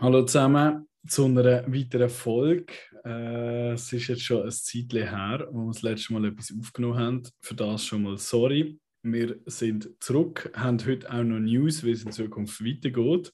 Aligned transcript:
Hallo 0.00 0.24
zusammen 0.24 0.88
zu 1.06 1.26
einer 1.26 1.70
weiteren 1.72 2.08
Folge. 2.08 2.72
Äh, 3.04 3.72
es 3.72 3.92
ist 3.92 4.08
jetzt 4.08 4.22
schon 4.22 4.42
ein 4.42 4.50
Zeitchen 4.50 5.08
her, 5.08 5.46
wo 5.52 5.66
wir 5.66 5.72
das 5.72 5.82
letzte 5.82 6.12
Mal 6.14 6.24
etwas 6.24 6.52
aufgenommen 6.58 6.98
haben. 6.98 7.22
Für 7.40 7.54
das 7.54 7.84
schon 7.84 8.02
mal 8.02 8.16
sorry. 8.16 8.80
Wir 9.02 9.38
sind 9.46 9.90
zurück, 10.00 10.50
haben 10.56 10.84
heute 10.86 11.12
auch 11.12 11.22
noch 11.22 11.38
News, 11.38 11.84
wie 11.84 11.90
es 11.90 12.04
in 12.04 12.10
Zukunft 12.10 12.64
weitergeht. 12.64 13.32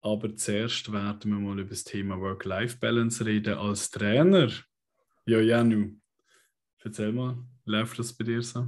Aber 0.00 0.34
zuerst 0.34 0.90
werden 0.90 1.30
wir 1.30 1.38
mal 1.38 1.58
über 1.58 1.70
das 1.70 1.84
Thema 1.84 2.18
Work-Life-Balance 2.18 3.24
reden 3.24 3.54
als 3.54 3.90
Trainer. 3.90 4.50
Ja, 5.26 5.40
Janu, 5.40 5.96
erzähl 6.82 7.12
mal, 7.12 7.36
läuft 7.64 7.98
das 7.98 8.12
bei 8.12 8.24
dir 8.24 8.42
so? 8.42 8.66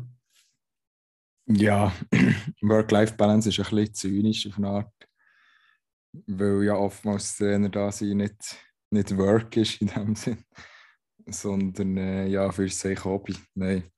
Ja, 1.47 1.93
Work-Life-Balance 2.61 3.49
ist 3.49 3.59
ein 3.61 3.65
bisschen 3.65 3.95
zynisch 3.95 4.47
auf 4.47 4.59
eine 4.59 4.69
Art 4.69 5.06
weil 6.27 6.65
ja 6.65 6.75
oftmals 6.75 7.37
Trainer 7.37 7.69
da 7.69 7.91
sind, 7.93 8.19
nicht, 8.19 8.57
nicht 8.91 9.17
Work 9.17 9.57
ist 9.57 9.81
in 9.81 9.89
dem 9.89 10.15
Sinn, 10.15 10.45
sondern 11.27 11.97
äh, 11.97 12.27
ja, 12.27 12.51
für 12.51 12.69
sich 12.69 13.05
Hobby. 13.05 13.37
Nein. 13.55 13.91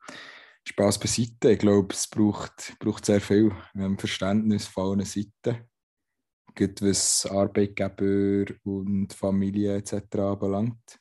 Spaß 0.68 0.98
beiseite. 0.98 1.52
Ich 1.52 1.58
glaube, 1.58 1.94
es 1.94 2.06
braucht, 2.08 2.76
braucht 2.78 3.06
sehr 3.06 3.20
viel 3.20 3.52
ähm, 3.74 3.98
Verständnis 3.98 4.66
von 4.66 4.98
allen 4.98 5.06
Seiten. 5.06 5.64
Gut, 6.54 6.82
was 6.82 7.24
Arbeitgeber 7.26 8.52
und 8.64 9.12
Familie 9.12 9.76
etc. 9.76 9.94
anbelangt. 10.16 10.98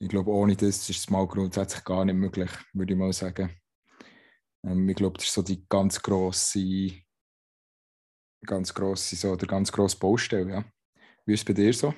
Ich 0.00 0.08
glaube, 0.08 0.30
ohne 0.30 0.56
das 0.56 0.88
ist 0.88 0.90
es 0.90 1.10
mal 1.10 1.26
grundsätzlich 1.26 1.84
gar 1.84 2.04
nicht 2.04 2.16
möglich, 2.16 2.50
würde 2.72 2.94
ich 2.94 2.98
mal 2.98 3.12
sagen. 3.12 3.50
Ähm, 4.64 4.88
ich 4.88 4.96
glaube, 4.96 5.18
das 5.18 5.26
ist 5.26 5.34
so 5.34 5.42
die 5.42 5.64
ganz 5.68 6.02
grosse 6.02 6.90
ganz 8.44 8.72
grosse, 8.72 9.16
so 9.16 9.36
der 9.36 9.48
ganz 9.48 9.72
grosse 9.72 9.98
Baustelle, 9.98 10.50
ja. 10.50 10.64
Wie 11.26 11.34
ist 11.34 11.40
es 11.40 11.44
bei 11.44 11.52
dir 11.52 11.72
so? 11.72 11.94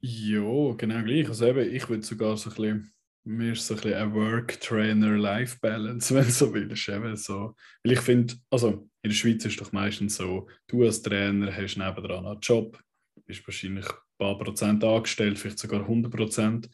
Ja, 0.00 0.72
genau 0.74 1.02
gleich. 1.04 1.28
Also 1.28 1.46
eben, 1.46 1.74
ich 1.74 1.88
würde 1.88 2.02
sogar 2.02 2.36
so 2.36 2.50
ein 2.50 2.56
bisschen, 2.56 2.92
mir 3.24 3.54
so 3.54 3.74
ein 3.74 3.80
bisschen 3.80 3.94
ein 3.94 4.14
Work-Trainer-Life-Balance, 4.14 6.10
wenn 6.14 6.24
du 6.24 6.30
so 6.30 6.54
willst. 6.54 6.88
Eben 6.88 7.16
so. 7.16 7.54
Weil 7.84 7.92
ich 7.92 8.00
finde, 8.00 8.34
also 8.50 8.88
in 9.02 9.10
der 9.10 9.16
Schweiz 9.16 9.44
ist 9.44 9.52
es 9.52 9.56
doch 9.58 9.72
meistens 9.72 10.16
so, 10.16 10.48
du 10.68 10.84
als 10.84 11.02
Trainer 11.02 11.54
hast 11.54 11.76
nebendran 11.76 12.26
einen 12.26 12.40
Job, 12.40 12.80
bist 13.26 13.46
wahrscheinlich 13.46 13.88
ein 13.88 13.96
paar 14.18 14.38
Prozent 14.38 14.82
angestellt, 14.82 15.38
vielleicht 15.38 15.58
sogar 15.58 15.80
100 15.80 16.12
Prozent. 16.12 16.70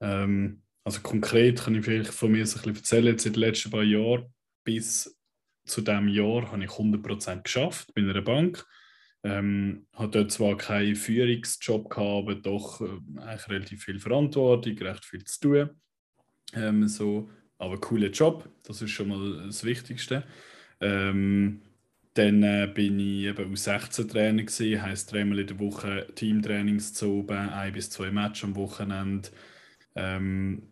Ähm, 0.00 0.62
also 0.84 1.00
konkret 1.00 1.60
kann 1.60 1.74
ich 1.74 1.84
vielleicht 1.84 2.12
von 2.12 2.30
mir 2.30 2.46
so 2.46 2.58
ein 2.58 2.62
bisschen 2.62 2.76
erzählen, 2.76 3.06
jetzt 3.06 3.26
in 3.26 3.32
den 3.32 3.40
letzten 3.40 3.70
paar 3.70 3.82
Jahren 3.82 4.32
bis 4.64 5.15
zu 5.66 5.80
diesem 5.80 6.08
Jahr 6.08 6.50
habe 6.50 6.64
ich 6.64 6.70
100% 6.70 7.42
geschafft 7.42 7.92
bei 7.94 8.02
einer 8.02 8.22
Bank. 8.22 8.66
Ähm, 9.22 9.86
hatte 9.92 10.18
dort 10.18 10.32
zwar 10.32 10.56
keinen 10.56 10.94
Führungsjob 10.94 11.90
gehabt, 11.90 12.22
aber 12.22 12.34
doch 12.36 12.80
äh, 12.80 13.20
eigentlich 13.20 13.48
relativ 13.48 13.84
viel 13.84 13.98
Verantwortung, 13.98 14.78
recht 14.78 15.04
viel 15.04 15.24
zu 15.24 15.40
tun. 15.40 15.70
Ähm, 16.54 16.86
so, 16.86 17.28
aber 17.58 17.80
cooler 17.80 18.10
Job, 18.10 18.48
das 18.62 18.82
ist 18.82 18.90
schon 18.90 19.08
mal 19.08 19.46
das 19.46 19.64
Wichtigste. 19.64 20.24
Ähm, 20.80 21.62
dann 22.14 22.42
äh, 22.42 22.70
bin 22.72 22.98
ich 22.98 23.24
eben 23.24 23.52
aus 23.52 23.64
16 23.64 24.08
Trainer 24.08 24.42
heisst 24.82 25.12
dreimal 25.12 25.40
in 25.40 25.46
der 25.46 25.58
Woche 25.58 26.06
Teamtrainings 26.14 26.94
zu 26.94 27.12
oben, 27.12 27.50
ein 27.50 27.72
bis 27.72 27.90
zwei 27.90 28.10
Matches 28.10 28.44
am 28.44 28.56
Wochenende. 28.56 29.28
Ähm, 29.94 30.62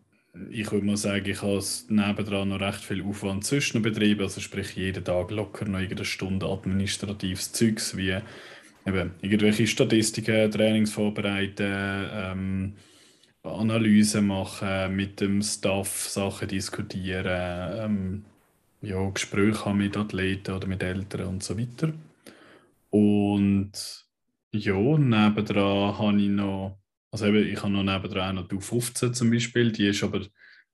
ich 0.49 0.71
würde 0.71 0.85
mal 0.85 0.97
sagen, 0.97 1.25
ich 1.29 1.41
habe 1.41 1.63
nebendran 1.89 2.49
noch 2.49 2.59
recht 2.59 2.83
viel 2.83 3.03
Aufwand 3.03 3.45
zwischen 3.45 3.81
betrieben, 3.81 4.23
also 4.23 4.41
sprich 4.41 4.75
jeden 4.75 5.03
Tag 5.03 5.31
locker 5.31 5.65
noch 5.65 5.79
eine 5.79 6.05
Stunde 6.05 6.45
administratives 6.45 7.51
Zeugs 7.53 7.95
wie 7.95 8.17
eben 8.85 9.11
irgendwelche 9.21 9.67
Statistiken, 9.67 10.51
Trainings 10.51 10.93
vorbereiten, 10.93 12.09
ähm, 12.11 12.73
Analysen 13.43 14.27
machen, 14.27 14.95
mit 14.95 15.21
dem 15.21 15.41
Staff 15.41 16.07
Sachen 16.09 16.47
diskutieren, 16.47 17.25
ähm, 17.77 18.25
ja, 18.81 19.09
Gespräche 19.09 19.65
haben 19.65 19.77
mit 19.77 19.97
Athleten 19.97 20.55
oder 20.55 20.67
mit 20.67 20.83
Eltern 20.83 21.27
und 21.27 21.43
so 21.43 21.57
weiter. 21.57 21.93
Und 22.89 23.71
ja, 24.51 24.97
nebendran 24.97 25.97
habe 25.97 26.21
ich 26.21 26.29
noch 26.29 26.77
also 27.15 27.27
eben, 27.27 27.47
ich 27.47 27.63
habe 27.63 27.71
noch 27.71 27.83
nebenan 27.83 28.35
noch 28.35 28.47
die 28.49 28.55
U15 28.55 29.13
zum 29.13 29.31
Beispiel, 29.31 29.71
die 29.71 29.87
ist 29.87 30.03
aber 30.03 30.25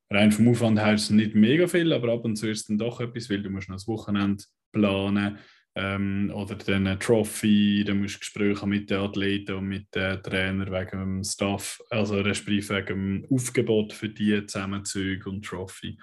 rein 0.10 0.32
vom 0.32 0.48
Aufwand 0.48 0.80
her 0.80 0.98
nicht 1.12 1.36
mega 1.36 1.68
viel, 1.68 1.94
aber 1.94 2.14
ab 2.14 2.26
und 2.26 2.36
zu 2.36 2.50
ist 2.50 2.68
dann 2.68 2.80
doch 2.80 3.00
etwas, 3.00 3.30
weil 3.30 3.44
du 3.44 3.52
musst 3.52 3.70
noch 3.70 3.76
das 3.76 3.88
Wochenende 3.88 4.44
planen 4.72 5.38
ähm, 5.76 6.32
oder 6.34 6.56
dann 6.56 6.88
eine 6.88 6.98
Trophy, 6.98 7.84
dann 7.86 8.02
musst 8.02 8.16
du 8.16 8.20
Gespräche 8.22 8.66
mit 8.66 8.90
den 8.90 9.02
Athleten 9.02 9.54
und 9.54 9.68
mit 9.68 9.94
den 9.94 10.24
Trainern 10.24 10.72
wegen 10.72 11.00
dem 11.00 11.24
Staff, 11.24 11.80
also 11.92 12.20
respektive 12.20 12.76
wegen 12.76 12.88
dem 12.88 13.28
Aufgebot 13.30 13.94
für 13.94 14.10
die 14.10 14.44
Zusammenzüge 14.48 15.30
und 15.30 15.46
Trophy, 15.46 16.00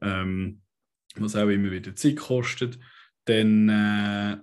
ähm, 0.00 0.62
was 1.16 1.34
auch 1.34 1.48
immer 1.48 1.72
wieder 1.72 1.96
Zeit 1.96 2.18
kostet. 2.18 2.78
Dann 3.24 3.68
äh, 3.68 4.36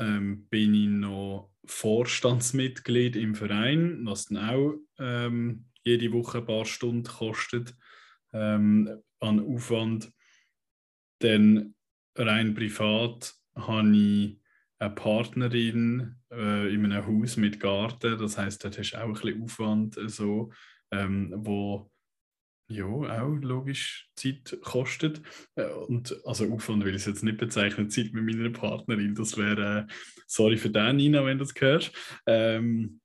ähm, 0.00 0.48
bin 0.48 0.74
ich 0.74 0.88
noch 0.88 1.53
Vorstandsmitglied 1.66 3.16
im 3.16 3.34
Verein, 3.34 4.00
was 4.04 4.26
dann 4.26 4.38
auch 4.38 4.74
ähm, 4.98 5.66
jede 5.84 6.12
Woche 6.12 6.38
ein 6.38 6.46
paar 6.46 6.64
Stunden 6.64 7.04
kostet 7.04 7.74
ähm, 8.32 9.02
an 9.20 9.40
Aufwand. 9.40 10.12
Dann 11.20 11.74
rein 12.16 12.54
privat 12.54 13.34
habe 13.56 13.96
ich 13.96 14.38
eine 14.78 14.94
Partnerin 14.94 16.16
äh, 16.30 16.72
in 16.74 16.84
einem 16.84 17.06
Haus 17.06 17.36
mit 17.36 17.60
Garten, 17.60 18.18
das 18.18 18.36
heißt, 18.36 18.64
dort 18.64 18.78
hast 18.78 18.92
du 18.92 18.98
auch 18.98 19.06
ein 19.06 19.12
bisschen 19.12 19.42
Aufwand, 19.42 19.98
so, 20.06 20.52
ähm, 20.90 21.32
wo 21.36 21.90
ja, 22.76 22.84
auch 22.84 23.36
logisch 23.40 24.08
Zeit 24.16 24.58
kostet. 24.62 25.22
Äh, 25.54 25.66
und 25.66 26.16
also 26.24 26.50
Aufwand 26.52 26.84
will 26.84 26.94
ich 26.94 27.02
es 27.02 27.06
jetzt 27.06 27.24
nicht 27.24 27.38
bezeichnen, 27.38 27.90
Zeit 27.90 28.12
mit 28.12 28.24
meiner 28.24 28.50
Partnerin. 28.50 29.14
Das 29.14 29.36
wäre, 29.36 29.86
äh, 29.88 29.92
sorry 30.26 30.56
für 30.56 30.70
den, 30.70 30.96
Nina, 30.96 31.24
wenn 31.24 31.38
du 31.38 31.44
das 31.44 31.54
hörst. 31.58 31.92
Ähm, 32.26 33.00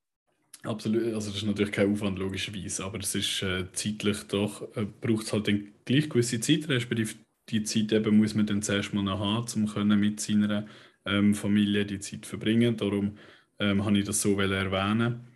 absolut, 0.63 1.13
also 1.13 1.30
das 1.30 1.38
ist 1.38 1.46
natürlich 1.46 1.72
kein 1.72 1.91
Aufwand, 1.91 2.19
logischerweise, 2.19 2.85
aber 2.85 3.00
es 3.00 3.16
ist 3.16 3.41
äh, 3.44 3.66
zeitlich 3.74 4.24
doch, 4.24 4.75
äh, 4.75 4.85
braucht 4.85 5.25
es 5.25 5.34
halt 5.34 5.47
dann 5.47 5.74
gleich 5.86 6.09
gewisse 6.09 6.40
Zeit, 6.40 6.68
respektive 6.69 7.16
die 7.50 7.63
Zeit 7.63 7.91
eben 7.91 8.18
muss 8.18 8.36
man 8.36 8.46
dann 8.46 8.62
zuerst 8.62 8.94
mal 8.94 9.03
noch 9.03 9.19
haben, 9.19 9.74
um 9.74 10.00
mit 10.00 10.19
seiner 10.19 10.68
ähm, 11.06 11.34
Familie 11.34 11.86
die 11.86 12.00
Zeit 12.00 12.25
verbringen. 12.25 12.78
Darum 12.78 13.18
ähm, 13.57 13.84
habe 13.84 13.97
ich 13.97 14.06
das 14.06 14.22
so 14.22 14.40
erwähnen 14.40 15.28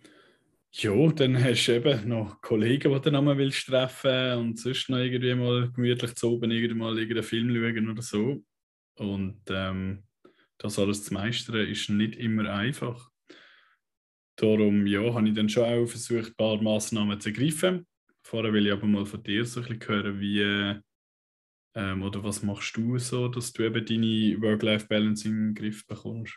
ja, 0.76 1.12
dann 1.12 1.42
hast 1.42 1.66
du 1.66 1.72
eben 1.72 2.08
noch 2.08 2.40
Kollegen, 2.40 2.92
die 2.92 3.00
du 3.00 3.10
nochmal 3.12 3.38
willst 3.38 3.66
treffen 3.66 4.38
und 4.38 4.58
sonst 4.58 4.90
noch 4.90 4.98
irgendwie 4.98 5.34
mal 5.34 5.70
gemütlich 5.70 6.16
zu 6.16 6.32
oben 6.32 6.50
irgendwie 6.50 6.74
mal 6.74 6.98
irgendeinen 6.98 7.22
Film 7.22 7.54
schauen 7.54 7.90
oder 7.90 8.02
so. 8.02 8.44
Und 8.96 9.40
ähm, 9.50 10.02
das 10.58 10.78
alles 10.80 11.04
zu 11.04 11.14
meistern 11.14 11.68
ist 11.68 11.90
nicht 11.90 12.16
immer 12.16 12.52
einfach. 12.52 13.08
Darum 14.36 14.84
ja, 14.88 15.14
habe 15.14 15.28
ich 15.28 15.34
dann 15.34 15.48
schon 15.48 15.62
auch 15.62 15.86
versucht, 15.86 16.30
ein 16.30 16.36
paar 16.36 16.60
Massnahmen 16.60 17.20
zu 17.20 17.28
ergreifen. 17.28 17.86
Vorher 18.24 18.52
will 18.52 18.66
ich 18.66 18.72
aber 18.72 18.86
mal 18.86 19.06
von 19.06 19.22
dir 19.22 19.44
so 19.44 19.60
ein 19.60 19.78
bisschen 19.78 19.88
hören, 19.88 20.20
wie 20.20 20.82
ähm, 21.76 22.02
oder 22.02 22.24
was 22.24 22.42
machst 22.42 22.76
du 22.76 22.98
so, 22.98 23.28
dass 23.28 23.52
du 23.52 23.62
eben 23.62 23.86
deine 23.86 24.42
Work-Life-Balance 24.42 25.28
in 25.28 25.34
den 25.34 25.54
Griff 25.54 25.86
bekommst? 25.86 26.36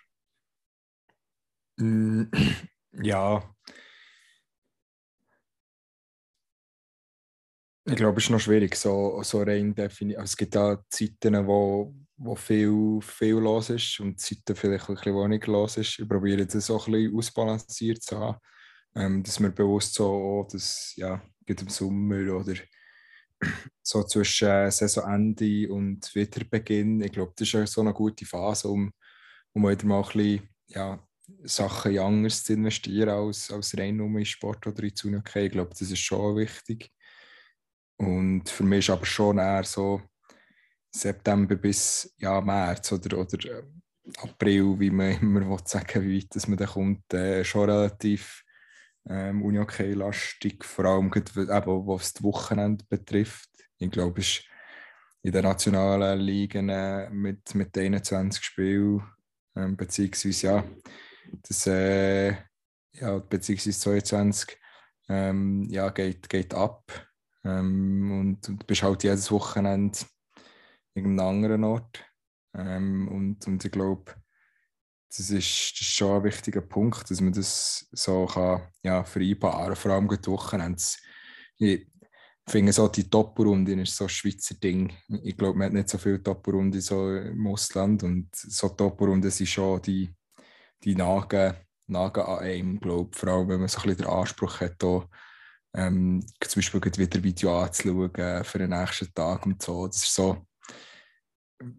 Mm, 1.77 2.25
ja, 3.01 3.56
Ich 7.89 7.95
glaube, 7.95 8.17
es 8.17 8.25
ist 8.25 8.31
noch 8.31 8.39
schwierig, 8.39 8.75
so, 8.75 9.21
so 9.23 9.41
rein 9.43 9.73
definieren. 9.73 10.19
Also 10.19 10.31
es 10.31 10.37
gibt 10.37 10.55
da 10.55 10.83
Zeiten, 10.89 11.47
wo, 11.47 11.95
wo 12.17 12.35
viel, 12.35 12.99
viel 13.01 13.35
los 13.35 13.69
ist 13.69 14.01
und 14.01 14.19
Zeiten 14.19 14.57
vielleicht 14.57 14.89
ein 14.89 14.95
bisschen, 14.95 15.29
nicht 15.29 15.47
los 15.47 15.77
ist. 15.77 15.97
Ich 15.99 16.07
probiere 16.09 16.45
das 16.45 16.69
auch 16.69 16.85
ein 16.87 16.93
bisschen 16.93 17.17
ausbalanciert 17.17 18.03
zu 18.03 18.19
haben. 18.19 18.37
Ähm, 18.93 19.23
dass 19.23 19.39
mir 19.39 19.51
bewusst 19.51 19.93
so, 19.93 20.05
oh, 20.09 20.47
dass 20.51 20.93
ja, 20.97 21.21
geht 21.45 21.61
im 21.61 21.69
Sommer 21.69 22.35
oder 22.35 22.55
so 23.83 24.03
zwischen 24.03 24.49
äh, 24.49 24.71
Saisonende 24.71 25.71
und 25.71 26.13
Wiederbeginn, 26.13 27.01
ich 27.01 27.13
glaube, 27.13 27.33
das 27.37 27.53
ist 27.53 27.71
so 27.71 27.81
eine 27.81 27.93
gute 27.93 28.25
Phase, 28.25 28.67
um, 28.67 28.91
um 29.53 29.69
wieder 29.69 29.85
mal 29.85 30.01
ein 30.01 30.11
bisschen 30.11 30.49
ja, 30.67 31.07
Sachen 31.43 31.93
in 31.93 31.99
anderes 31.99 32.43
zu 32.43 32.53
investieren 32.53 33.09
als, 33.09 33.49
als 33.49 33.77
rein 33.77 33.95
nur 33.97 34.09
in 34.19 34.25
Sport 34.25 34.67
oder 34.67 34.83
in 34.83 34.95
Zunike. 34.95 35.45
Ich 35.45 35.51
glaube, 35.53 35.69
das 35.69 35.81
ist 35.81 35.99
schon 35.99 36.35
wichtig. 36.35 36.91
Und 37.97 38.49
für 38.49 38.63
mich 38.63 38.87
ist 38.87 38.93
aber 38.93 39.05
schon 39.05 39.39
eher 39.39 39.63
so 39.63 40.01
September 40.91 41.55
bis 41.55 42.13
ja, 42.17 42.39
März 42.41 42.91
oder, 42.91 43.17
oder 43.17 43.45
äh, 43.45 43.63
April, 44.17 44.79
wie 44.79 44.91
man 44.91 45.11
immer 45.21 45.49
will 45.49 45.57
sagen 45.65 46.03
wie 46.03 46.21
weit 46.21 46.47
man 46.47 46.57
da 46.57 46.65
kommt, 46.65 47.13
äh, 47.13 47.43
schon 47.43 47.69
relativ 47.69 48.43
ähm, 49.09 49.41
Unihockey-lastig, 49.41 50.63
vor 50.63 50.85
allem 50.85 51.11
eben, 51.13 51.87
was 51.87 52.13
das 52.13 52.23
Wochenende 52.23 52.85
betrifft. 52.89 53.49
Ich 53.77 53.91
glaube, 53.91 54.21
es 54.21 54.27
ist 54.27 54.43
in 55.23 55.31
den 55.31 55.43
nationalen 55.43 56.19
Ligen 56.19 56.69
äh, 56.69 57.09
mit, 57.09 57.53
mit 57.55 57.77
21 57.77 58.43
Spielen, 58.43 59.03
ähm, 59.55 59.75
beziehungsweise 59.75 60.47
ja, 60.47 60.63
das 61.47 61.67
äh, 61.67 62.35
ja, 62.93 63.19
beziehungsweise 63.19 63.79
22 63.79 64.57
ähm, 65.09 65.63
ja, 65.69 65.89
geht, 65.89 66.27
geht 66.29 66.53
ab. 66.53 67.06
Ähm, 67.47 68.11
und, 68.19 68.47
du 68.47 68.57
bist 68.65 68.83
halt 68.83 69.03
jedes 69.03 69.31
Wochenende 69.31 69.99
in 70.95 71.05
einem 71.05 71.19
anderen 71.19 71.63
Ort. 71.63 72.03
Ähm, 72.53 73.07
und, 73.07 73.47
und 73.47 73.63
ich 73.63 73.71
glaube, 73.71 74.15
das 75.09 75.19
ist, 75.19 75.31
das 75.31 75.81
ist 75.81 75.95
schon 75.95 76.17
ein 76.17 76.23
wichtiger 76.23 76.61
Punkt, 76.61 77.09
dass 77.09 77.21
man 77.21 77.31
das 77.31 77.87
so 77.91 78.25
kann, 78.25 78.67
ja, 78.83 79.03
vereinbaren 79.03 79.67
kann. 79.67 79.75
Vor 79.75 79.91
allem 79.91 80.09
die 80.09 80.27
Wochenende. 80.27 80.81
Ich 81.57 81.87
finde 82.47 82.73
so, 82.73 82.87
die 82.89 83.09
Top-Runde 83.09 83.73
ist 83.81 83.95
so 83.95 84.05
ein 84.05 84.09
Schweizer 84.09 84.55
Ding. 84.55 84.93
Ich 85.23 85.37
glaube, 85.37 85.57
man 85.57 85.67
hat 85.67 85.73
nicht 85.73 85.89
so 85.89 85.97
viele 85.97 86.21
Top-Runden 86.21 86.81
so 86.81 87.15
im 87.15 87.47
Ausland 87.47 88.03
und 88.03 88.29
so 88.35 88.69
Top-Runden 88.69 89.31
sind 89.31 89.47
schon 89.47 89.81
die, 89.81 90.13
die 90.83 90.95
nagen, 90.95 91.55
nagen 91.87 92.21
an 92.21 92.39
einem, 92.39 92.79
glaube 92.79 93.15
Vor 93.15 93.29
allem, 93.29 93.49
wenn 93.49 93.59
man 93.59 93.69
so 93.69 93.79
ein 93.79 93.83
bisschen 93.83 94.05
den 94.05 94.07
Anspruch 94.07 94.59
hat, 94.59 94.75
da, 94.79 95.07
ähm, 95.77 96.25
zum 96.41 96.59
Beispiel 96.59 96.81
wieder 96.81 97.23
Video 97.23 97.61
anzuschauen 97.61 98.43
für 98.43 98.57
den 98.57 98.71
nächsten 98.71 99.13
Tag 99.13 99.45
und 99.45 99.61
so. 99.61 99.85
Das 99.85 99.97
ist 99.97 100.15
so, 100.15 100.47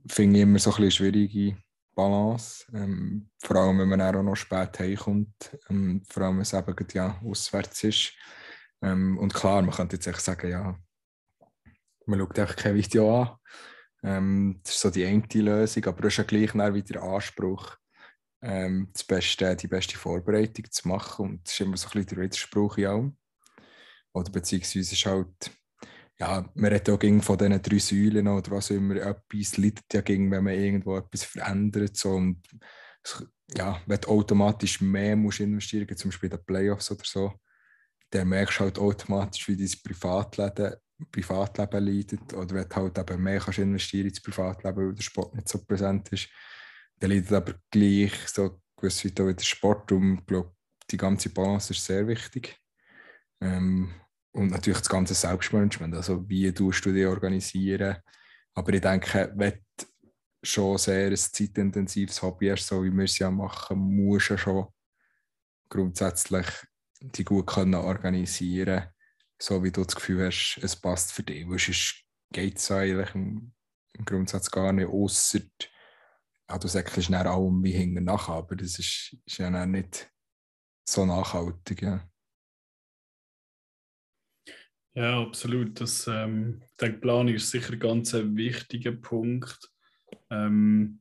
finde 0.09 0.39
ich 0.39 0.43
immer 0.45 0.59
so 0.61 0.73
ein 0.73 0.91
schwierige 0.91 1.57
Balance. 1.97 2.65
Ähm, 2.73 3.29
vor 3.41 3.57
allem, 3.57 3.81
wenn 3.81 3.89
man 3.89 4.01
auch 4.01 4.23
noch 4.23 4.37
spät 4.37 4.79
heimkommt. 4.79 5.59
Ähm, 5.69 6.03
vor 6.09 6.23
allem, 6.23 6.37
wenn 6.37 6.43
es 6.43 6.53
eben 6.53 6.87
ja, 6.93 7.21
auswärts 7.25 7.83
ist. 7.83 8.13
Ähm, 8.81 9.19
und 9.19 9.35
klar, 9.35 9.63
man 9.63 9.75
könnte 9.75 9.97
jetzt 9.97 10.25
sagen, 10.25 10.49
ja, 10.49 10.79
man 12.07 12.21
schaut 12.21 12.39
einfach 12.39 12.55
kein 12.55 12.77
Video 12.77 13.23
an. 13.23 13.37
Ähm, 14.05 14.61
das 14.63 14.75
ist 14.77 14.81
so 14.81 14.91
die 14.91 15.05
eine 15.05 15.25
Lösung, 15.35 15.87
aber 15.87 16.05
es 16.05 16.15
ist 16.15 16.19
ja 16.19 16.25
gleich 16.25 16.55
wieder 16.55 17.01
der 17.01 17.03
Anspruch, 17.03 17.77
ähm, 18.43 18.91
das 18.93 19.03
beste, 19.03 19.57
die 19.57 19.67
beste 19.67 19.99
Vorbereitung 19.99 20.71
zu 20.71 20.87
machen. 20.87 21.27
Und 21.27 21.47
das 21.47 21.55
ist 21.55 21.61
immer 21.61 21.77
so 21.77 21.89
ein 21.89 21.93
bisschen 21.95 22.07
der 22.07 22.19
Widerspruch 22.19 22.79
in 22.79 22.87
allem. 22.87 23.17
Oder 24.13 24.31
beziehungsweise 24.31 24.95
ist 24.95 25.07
halt 25.07 25.51
ja, 26.19 26.45
man 26.55 26.73
redet 26.73 26.91
auch 26.91 27.23
von 27.23 27.39
diesen 27.39 27.63
drei 27.63 27.79
Säulen 27.79 28.27
oder 28.27 28.51
was 28.51 28.71
immer, 28.71 28.97
etwas 28.97 29.57
leidet 29.57 29.85
ja 29.93 30.01
gegen, 30.01 30.31
wenn 30.31 30.45
man 30.45 30.55
irgendwo 30.55 30.97
etwas 30.97 31.23
verändert. 31.23 31.97
So, 31.97 32.11
und 32.11 32.43
ja, 33.57 33.81
wenn 33.87 34.01
du 34.01 34.09
automatisch 34.09 34.81
mehr 34.81 35.15
musst 35.17 35.41
investieren 35.41 35.87
musst, 35.89 36.01
zum 36.01 36.11
Beispiel 36.11 36.31
in 36.31 36.37
den 36.37 36.45
Playoffs 36.45 36.91
oder 36.91 37.05
so, 37.05 37.33
dann 38.11 38.29
merkst 38.29 38.59
du 38.59 38.65
halt 38.65 38.79
automatisch, 38.79 39.47
wie 39.49 39.57
dein 39.57 39.71
Privatleben, 39.83 40.75
Privatleben 41.13 41.85
leidet. 41.85 42.35
Oder 42.35 42.55
wenn 42.55 42.69
du 42.69 42.77
halt 42.77 42.99
eben 42.99 43.23
mehr 43.23 43.39
kannst 43.39 43.61
investieren 43.61 44.09
ins 44.09 44.21
Privatleben, 44.21 44.77
weil 44.77 44.95
der 44.95 45.03
Sport 45.03 45.35
nicht 45.35 45.49
so 45.49 45.65
präsent 45.65 46.09
ist, 46.09 46.29
dann 46.99 47.11
leidet 47.11 47.33
aber 47.33 47.55
gleich 47.71 48.13
so 48.27 48.61
gewiss 48.77 49.05
wie 49.05 49.13
der 49.13 49.37
Sport. 49.41 49.93
Und 49.93 50.19
ich 50.21 50.27
glaube, 50.27 50.53
die 50.91 50.97
ganze 50.97 51.29
Balance 51.29 51.73
ist 51.73 51.85
sehr 51.85 52.09
wichtig. 52.09 52.59
Ähm, 53.41 53.95
und 54.33 54.51
natürlich 54.51 54.81
das 54.81 54.89
ganze 54.89 55.15
Selbstmanagement, 55.15 55.95
also 55.95 56.29
wie 56.29 56.53
du 56.53 56.71
dich 56.71 57.07
organisieren. 57.07 57.97
Aber 58.55 58.73
ich 58.73 58.81
denke, 58.81 59.33
wenn 59.37 59.65
du 59.77 59.87
schon 60.43 60.79
sehr 60.79 61.09
ein 61.09 61.17
zeitintensives 61.17 62.23
Hobby 62.23 62.49
hast, 62.49 62.67
so 62.67 62.85
wie 62.85 62.91
wir 62.91 63.05
es 63.05 63.19
ja 63.19 63.31
machen, 63.31 63.79
musst 63.79 64.31
du 64.31 64.39
schon 64.39 64.67
grundsätzlich 65.69 66.47
die 67.01 67.25
gut 67.25 67.47
können 67.47 67.75
organisieren 67.75 68.89
so 69.41 69.63
wie 69.63 69.71
du 69.71 69.85
das 69.85 69.95
Gefühl 69.95 70.27
hast, 70.27 70.59
es 70.63 70.77
passt 70.77 71.13
für 71.13 71.23
dich. 71.23 71.49
Weil 71.49 71.59
sonst 71.59 72.05
geht 72.33 72.59
es 72.59 72.71
eigentlich 72.71 73.15
im, 73.15 73.53
Grundsatz 74.05 74.49
gar 74.51 74.73
nicht, 74.73 74.89
außer 74.89 75.41
ja, 76.49 76.59
du 76.59 76.69
sagst 76.69 77.03
schnell 77.03 77.27
allem 77.27 77.65
wie 77.65 77.73
hinten 77.73 78.05
nach, 78.05 78.29
aber 78.29 78.55
das 78.55 78.79
ist, 78.79 79.17
ist 79.27 79.39
ja 79.39 79.67
nicht 79.67 80.09
so 80.89 81.05
nachhaltig. 81.05 81.83
Ja. 81.83 82.08
Ja, 84.99 85.21
absolut. 85.23 85.81
Das, 85.81 86.09
ähm, 86.09 86.61
die 86.81 86.89
Planung 86.89 87.33
ist 87.33 87.53
sicher 87.53 87.73
ein 87.73 87.79
ganz 87.79 88.13
wichtiger 88.15 88.91
Punkt. 88.91 89.71
Ähm, 90.29 90.99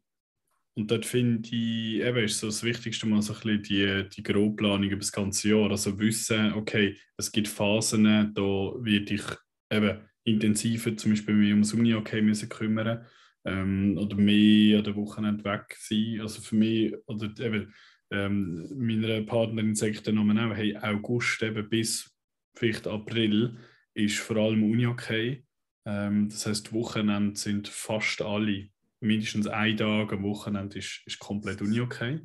und 0.75 0.91
dort 0.91 1.03
finde 1.03 1.49
ich, 1.49 2.01
eben 2.01 2.17
ist 2.23 2.39
so 2.39 2.45
das 2.45 2.61
Wichtigste 2.61 3.07
mal 3.07 3.23
so 3.23 3.33
ein 3.33 3.39
bisschen 3.39 3.63
die, 3.63 4.09
die 4.09 4.21
Grobplanung 4.21 4.87
über 4.87 4.99
das 4.99 5.11
ganze 5.11 5.49
Jahr. 5.49 5.71
Also 5.71 5.97
wissen, 5.97 6.53
okay, 6.53 6.95
es 7.17 7.31
gibt 7.31 7.47
Phasen, 7.47 8.03
da 8.35 8.43
werde 8.43 9.15
ich 9.15 9.23
eben 9.71 9.99
intensiver 10.25 10.95
zum 10.95 11.13
Beispiel 11.13 11.33
mich 11.33 11.49
ums 11.49 11.73
Uni-Okay 11.73 12.21
müssen 12.21 12.49
kümmern 12.49 13.03
ähm, 13.45 13.97
oder 13.97 14.15
mehr 14.15 14.77
an 14.77 14.83
der 14.83 14.95
Wochenende 14.95 15.43
weg 15.43 15.75
sein. 15.75 16.19
Also 16.21 16.39
für 16.43 16.55
mich, 16.55 16.93
oder 17.07 17.31
eben 17.43 17.73
ähm, 18.11 18.69
meiner 18.77 19.21
Partnerin 19.23 19.73
sagt 19.73 20.05
dann 20.07 20.19
auch, 20.19 20.55
hey, 20.55 20.77
August 20.77 21.41
eben 21.41 21.67
bis 21.67 22.15
vielleicht 22.53 22.85
April 22.85 23.57
ist 23.97 24.19
vor 24.19 24.37
allem 24.37 24.63
Uni-Okay. 24.63 25.43
Ähm, 25.85 26.29
das 26.29 26.45
heißt, 26.45 26.73
Wochenende 26.73 27.37
sind 27.39 27.67
fast 27.67 28.21
alle, 28.21 28.69
mindestens 28.99 29.47
ein 29.47 29.77
Tag 29.77 30.13
am 30.13 30.23
Wochenende 30.23 30.77
ist, 30.77 31.01
ist 31.05 31.19
komplett 31.19 31.61
Uni-Okay. 31.61 32.21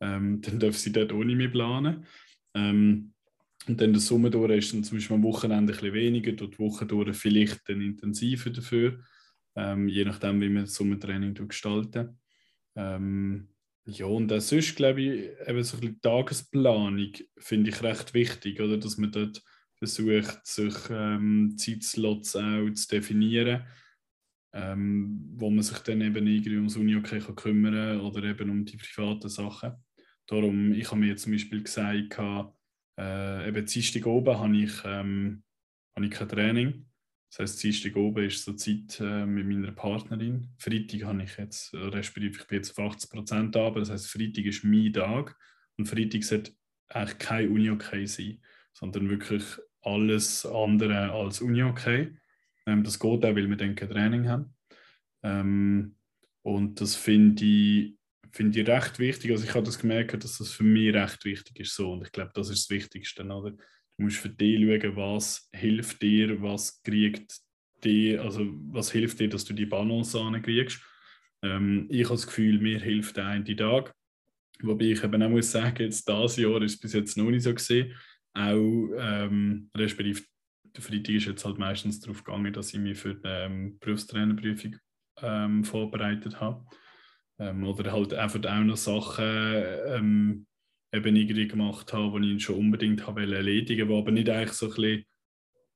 Ähm, 0.00 0.40
dann 0.42 0.60
dürfen 0.60 0.78
sie 0.78 0.92
dort 0.92 1.12
ohne 1.12 1.34
mehr 1.34 1.48
planen. 1.48 2.06
Ähm, 2.54 3.12
und 3.66 3.80
dann 3.80 3.92
der 3.92 4.00
Sommer 4.00 4.30
durch 4.30 4.58
ist 4.58 4.74
dann 4.74 4.84
zum 4.84 4.98
Beispiel 4.98 5.16
am 5.16 5.22
Wochenende 5.22 5.72
ein 5.72 5.78
bisschen 5.78 5.92
weniger, 5.92 6.32
dort 6.32 6.54
die 6.54 6.58
Woche 6.58 6.86
durch 6.86 7.16
vielleicht 7.16 7.68
dann 7.68 7.80
intensiver 7.80 8.50
dafür, 8.50 9.00
ähm, 9.56 9.88
je 9.88 10.04
nachdem, 10.04 10.40
wie 10.40 10.48
man 10.48 10.64
das 10.64 10.74
Sommertraining 10.74 11.34
gestalten. 11.34 12.20
Ähm, 12.76 13.48
ja, 13.86 14.06
und 14.06 14.32
auch 14.32 14.40
sonst 14.40 14.76
glaube 14.76 15.00
ich, 15.00 15.48
eben 15.48 15.62
so 15.64 15.76
ein 15.76 15.80
bisschen 15.80 16.00
Tagesplanung 16.00 17.12
finde 17.38 17.70
ich 17.70 17.82
recht 17.82 18.14
wichtig, 18.14 18.60
oder? 18.60 18.76
dass 18.76 18.98
man 18.98 19.10
dort 19.10 19.42
versucht, 19.78 20.46
sich 20.46 20.74
ähm, 20.90 21.54
Zeitslots 21.56 22.36
auch 22.36 22.70
zu 22.70 22.88
definieren, 22.88 23.64
ähm, 24.54 25.32
wo 25.36 25.50
man 25.50 25.62
sich 25.62 25.78
dann 25.78 26.00
eben 26.00 26.26
irgendwie 26.26 26.56
ums 26.56 26.76
Uni 26.76 26.96
okay 26.96 27.20
kann 27.20 27.36
kümmern 27.36 28.00
oder 28.00 28.22
eben 28.24 28.50
um 28.50 28.64
die 28.64 28.76
privaten 28.76 29.28
Sachen. 29.28 29.74
Darum, 30.26 30.72
ich 30.72 30.90
habe 30.90 31.00
mir 31.00 31.16
zum 31.16 31.32
Beispiel 31.32 31.62
gesagt, 31.62 32.18
äh, 32.98 33.48
eben 33.48 33.66
Dienstag 33.66 34.06
oben 34.06 34.38
habe 34.38 34.56
ich, 34.56 34.72
ähm, 34.84 35.42
habe 35.94 36.06
ich 36.06 36.12
kein 36.12 36.28
Training. 36.28 36.86
Das 37.30 37.40
heisst, 37.40 37.62
Dienstag 37.62 37.96
oben 37.96 38.24
ist 38.24 38.44
so 38.44 38.54
Zeit 38.54 38.98
äh, 39.00 39.26
mit 39.26 39.46
meiner 39.46 39.72
Partnerin. 39.72 40.48
Freitag 40.58 41.02
habe 41.04 41.22
ich 41.22 41.36
jetzt, 41.36 41.74
respektive 41.74 42.40
ich 42.40 42.46
bin 42.46 42.56
jetzt 42.56 42.78
auf 42.78 42.92
80 42.92 43.10
Prozent 43.10 43.56
aber 43.56 43.80
das 43.80 43.90
heisst, 43.90 44.10
Freitag 44.10 44.46
ist 44.46 44.64
mein 44.64 44.92
Tag 44.92 45.36
und 45.76 45.86
Freitag 45.86 46.24
sollte 46.24 46.52
eigentlich 46.88 47.18
kein 47.18 47.50
Uni 47.50 47.70
okay 47.70 48.06
sein 48.06 48.40
sondern 48.76 49.08
wirklich 49.08 49.42
alles 49.80 50.44
andere 50.44 51.10
als 51.10 51.40
Uni 51.40 51.62
okay. 51.62 52.14
Ähm, 52.66 52.84
das 52.84 52.98
geht 52.98 53.24
auch, 53.24 53.34
weil 53.34 53.48
wir 53.48 53.56
dann 53.56 53.74
kein 53.74 53.88
Training 53.88 54.28
haben. 54.28 54.54
Ähm, 55.22 55.96
und 56.42 56.80
das 56.80 56.94
finde 56.94 57.42
ich, 57.42 57.94
find 58.32 58.54
ich 58.54 58.68
recht 58.68 58.98
wichtig. 58.98 59.30
Also 59.30 59.44
ich 59.44 59.54
habe 59.54 59.64
das 59.64 59.78
gemerkt, 59.78 60.22
dass 60.22 60.38
das 60.38 60.50
für 60.52 60.64
mich 60.64 60.94
recht 60.94 61.24
wichtig 61.24 61.60
ist. 61.60 61.74
So. 61.74 61.92
Und 61.92 62.02
ich 62.02 62.12
glaube, 62.12 62.32
das 62.34 62.50
ist 62.50 62.64
das 62.64 62.70
Wichtigste. 62.70 63.24
Oder? 63.24 63.52
Du 63.52 63.58
musst 63.96 64.18
für 64.18 64.28
dich 64.28 64.60
schauen, 64.60 64.96
was 64.96 65.48
hilft 65.54 66.02
dir, 66.02 66.42
was 66.42 66.82
kriegt 66.82 67.34
dir, 67.82 68.22
also 68.22 68.46
was 68.68 68.90
hilft 68.90 69.20
dir, 69.20 69.30
dass 69.30 69.44
du 69.44 69.54
die 69.54 69.66
Balance 69.66 70.20
ankriegst. 70.20 70.82
Ähm, 71.42 71.86
ich 71.88 72.04
habe 72.04 72.14
das 72.14 72.26
Gefühl, 72.26 72.60
mir 72.60 72.78
hilft 72.78 73.16
der 73.16 73.26
eine 73.26 73.56
Tag. 73.56 73.94
Wobei 74.60 74.86
ich 74.86 75.02
eben 75.02 75.22
auch 75.22 75.30
muss 75.30 75.50
sagen, 75.50 75.82
jetzt 75.82 76.06
dieses 76.06 76.36
Jahr 76.36 76.60
ist 76.60 76.74
es 76.74 76.80
bis 76.80 76.92
jetzt 76.92 77.16
noch 77.16 77.30
nicht 77.30 77.42
so 77.42 77.54
gesehen 77.54 77.94
auch, 78.36 78.88
ähm, 78.98 79.70
respektive 79.76 80.22
der 80.76 80.82
Freitag 80.82 81.14
ist 81.14 81.26
jetzt 81.26 81.44
halt 81.44 81.58
meistens 81.58 82.00
darauf 82.00 82.22
gegangen, 82.22 82.52
dass 82.52 82.74
ich 82.74 82.80
mich 82.80 82.98
für 82.98 83.14
die 83.14 83.20
ähm, 83.24 83.78
Berufstrainerprüfung 83.78 84.76
ähm, 85.22 85.64
vorbereitet 85.64 86.38
habe. 86.40 86.66
Ähm, 87.38 87.64
oder 87.64 87.92
halt 87.92 88.14
einfach 88.14 88.44
auch 88.44 88.64
noch 88.64 88.76
Sachen 88.76 89.24
ähm, 89.24 90.46
eben 90.92 91.16
irgendwie 91.16 91.48
gemacht 91.48 91.92
habe, 91.92 92.20
die 92.20 92.36
ich 92.36 92.44
schon 92.44 92.56
unbedingt 92.56 93.06
habe 93.06 93.22
erledigen 93.22 93.88
wollte, 93.88 94.02
aber 94.02 94.10
nicht 94.12 94.28
eigentlich 94.28 94.52
so 94.52 94.66
ein 94.66 94.74
bisschen 94.74 95.04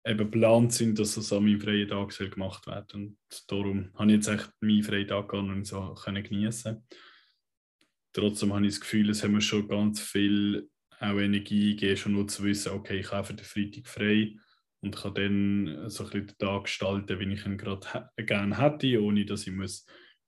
eben 0.07 0.19
geplant 0.19 0.73
sind, 0.73 0.99
dass 0.99 1.15
das 1.15 1.33
an 1.33 1.45
meinem 1.45 1.61
freien 1.61 1.89
Tag 1.89 2.13
soll 2.13 2.31
gemacht 2.31 2.67
wird. 2.67 2.95
Und 2.95 3.19
darum 3.49 3.91
habe 3.95 4.11
ich 4.11 4.17
jetzt 4.17 4.29
echt 4.29 4.51
meinen 4.61 4.83
freien 4.83 5.09
Tag 5.09 5.33
und 5.33 5.67
so 5.67 5.95
können 5.95 6.23
genießen. 6.23 6.83
Trotzdem 8.13 8.53
habe 8.53 8.67
ich 8.67 8.73
das 8.73 8.81
Gefühl, 8.81 9.11
es 9.11 9.23
haben 9.23 9.35
wir 9.35 9.41
schon 9.41 9.69
ganz 9.69 10.01
viel 10.01 10.69
auch 11.01 11.19
Energie 11.19 11.77
geben, 11.77 11.97
schon 11.97 12.13
nur 12.13 12.29
zu 12.29 12.45
wissen, 12.45 12.73
okay, 12.73 13.01
ich 13.01 13.11
habe 13.13 13.35
den 13.35 13.45
Freitag 13.45 13.87
frei 13.89 14.37
und 14.83 14.97
kann 14.97 15.15
dann 15.15 15.91
so 15.91 16.05
ein 16.05 16.11
bisschen 16.11 16.27
den 16.29 16.39
Tag 16.39 16.65
gestalten, 16.65 17.19
wie 17.21 17.33
ich 17.35 17.47
ihn 17.47 17.59
gerade 17.59 18.11
gerne 18.17 18.59
hätte, 18.59 19.03
ohne 19.03 19.25
dass 19.25 19.47
ich 19.47 19.53
muss 19.55 19.87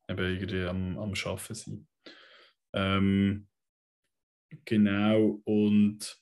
eben 0.09 0.19
irgendwie 0.25 0.62
am, 0.62 0.99
am 0.99 1.12
Arbeiten 1.25 1.55
sein. 1.55 1.88
Ähm, 2.75 3.49
Genau, 4.64 5.41
und 5.45 6.17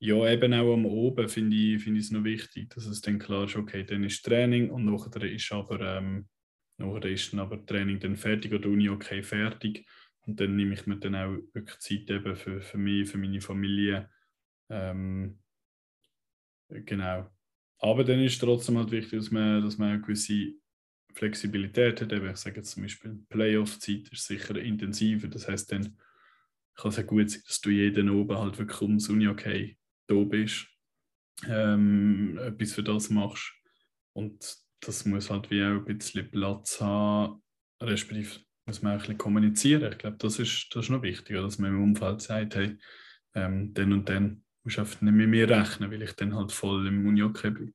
ja, 0.00 0.30
eben 0.30 0.54
auch 0.54 0.74
am 0.74 0.86
Oben 0.86 1.28
finde 1.28 1.56
ich, 1.56 1.82
find 1.82 1.96
ich 1.98 2.04
es 2.04 2.10
noch 2.10 2.24
wichtig, 2.24 2.70
dass 2.70 2.86
es 2.86 3.00
dann 3.00 3.18
klar 3.18 3.44
ist, 3.44 3.56
okay, 3.56 3.84
dann 3.84 4.04
ist 4.04 4.24
Training 4.24 4.70
und 4.70 4.84
nachher 4.84 5.22
ist 5.24 5.50
aber, 5.52 5.80
ähm, 5.98 6.28
nachher 6.78 7.06
ist 7.10 7.32
dann 7.32 7.40
aber 7.40 7.64
Training 7.64 7.98
dann 8.00 8.16
fertig 8.16 8.52
oder 8.52 8.68
Uni 8.68 8.88
okay 8.88 9.22
fertig 9.22 9.86
Und 10.28 10.38
dann 10.38 10.56
nehme 10.56 10.74
ich 10.74 10.86
mir 10.86 10.98
dann 10.98 11.14
auch 11.14 11.38
wirklich 11.54 11.78
Zeit 11.78 12.10
eben 12.10 12.36
für, 12.36 12.60
für 12.60 12.76
mich, 12.76 13.08
für 13.08 13.16
meine 13.16 13.40
Familie. 13.40 14.10
Ähm, 14.68 15.38
genau. 16.68 17.30
Aber 17.78 18.04
dann 18.04 18.20
ist 18.20 18.38
trotzdem 18.38 18.76
halt 18.76 18.90
wichtig, 18.90 19.18
dass 19.18 19.30
man, 19.30 19.62
dass 19.62 19.78
man 19.78 19.92
eine 19.92 20.02
gewisse 20.02 20.52
Flexibilität 21.14 22.02
hat. 22.02 22.12
Eben, 22.12 22.28
ich 22.28 22.36
sage 22.36 22.56
jetzt 22.56 22.72
zum 22.72 22.82
Beispiel, 22.82 23.24
Playoff-Zeit 23.30 24.08
ist 24.12 24.26
sicher 24.26 24.56
intensiver. 24.56 25.28
Das 25.28 25.48
heißt 25.48 25.72
dann 25.72 25.96
kann 26.74 26.90
es 26.90 26.98
ja 26.98 27.04
gut 27.04 27.30
sein, 27.30 27.42
dass 27.46 27.62
du 27.62 27.70
jeden 27.70 28.10
oben 28.10 28.38
halt 28.38 28.58
wirklich 28.58 28.82
ums 28.82 29.08
Uni 29.08 29.28
okay 29.28 29.78
da 30.08 30.14
bist, 30.24 30.68
ähm, 31.46 32.38
etwas 32.38 32.72
für 32.72 32.82
das 32.82 33.08
machst. 33.08 33.54
Und 34.12 34.58
das 34.80 35.06
muss 35.06 35.30
halt 35.30 35.50
wie 35.50 35.64
auch 35.64 35.70
ein 35.70 35.84
bisschen 35.86 36.30
Platz 36.30 36.82
haben, 36.82 37.42
respektive 37.80 38.40
muss 38.68 38.82
man 38.82 38.92
auch 38.92 38.96
ein 38.96 39.00
bisschen 39.00 39.18
kommunizieren. 39.18 39.90
Ich 39.90 39.98
glaube, 39.98 40.18
das 40.18 40.38
ist, 40.38 40.68
das 40.72 40.84
ist 40.84 40.90
noch 40.90 41.02
wichtiger, 41.02 41.42
dass 41.42 41.58
man 41.58 41.70
im 41.70 41.82
Umfeld 41.82 42.20
sagt, 42.20 42.54
hey, 42.54 42.78
ähm, 43.34 43.72
dann 43.74 43.92
und 43.92 44.08
dann 44.08 44.44
musst 44.62 44.76
du 44.76 44.82
einfach 44.82 45.00
nicht 45.00 45.14
mit 45.14 45.28
mir 45.28 45.48
rechnen, 45.48 45.90
weil 45.90 46.02
ich 46.02 46.12
dann 46.12 46.36
halt 46.36 46.52
voll 46.52 46.86
im 46.86 47.06
Uni-Okay 47.06 47.50
bin. 47.50 47.74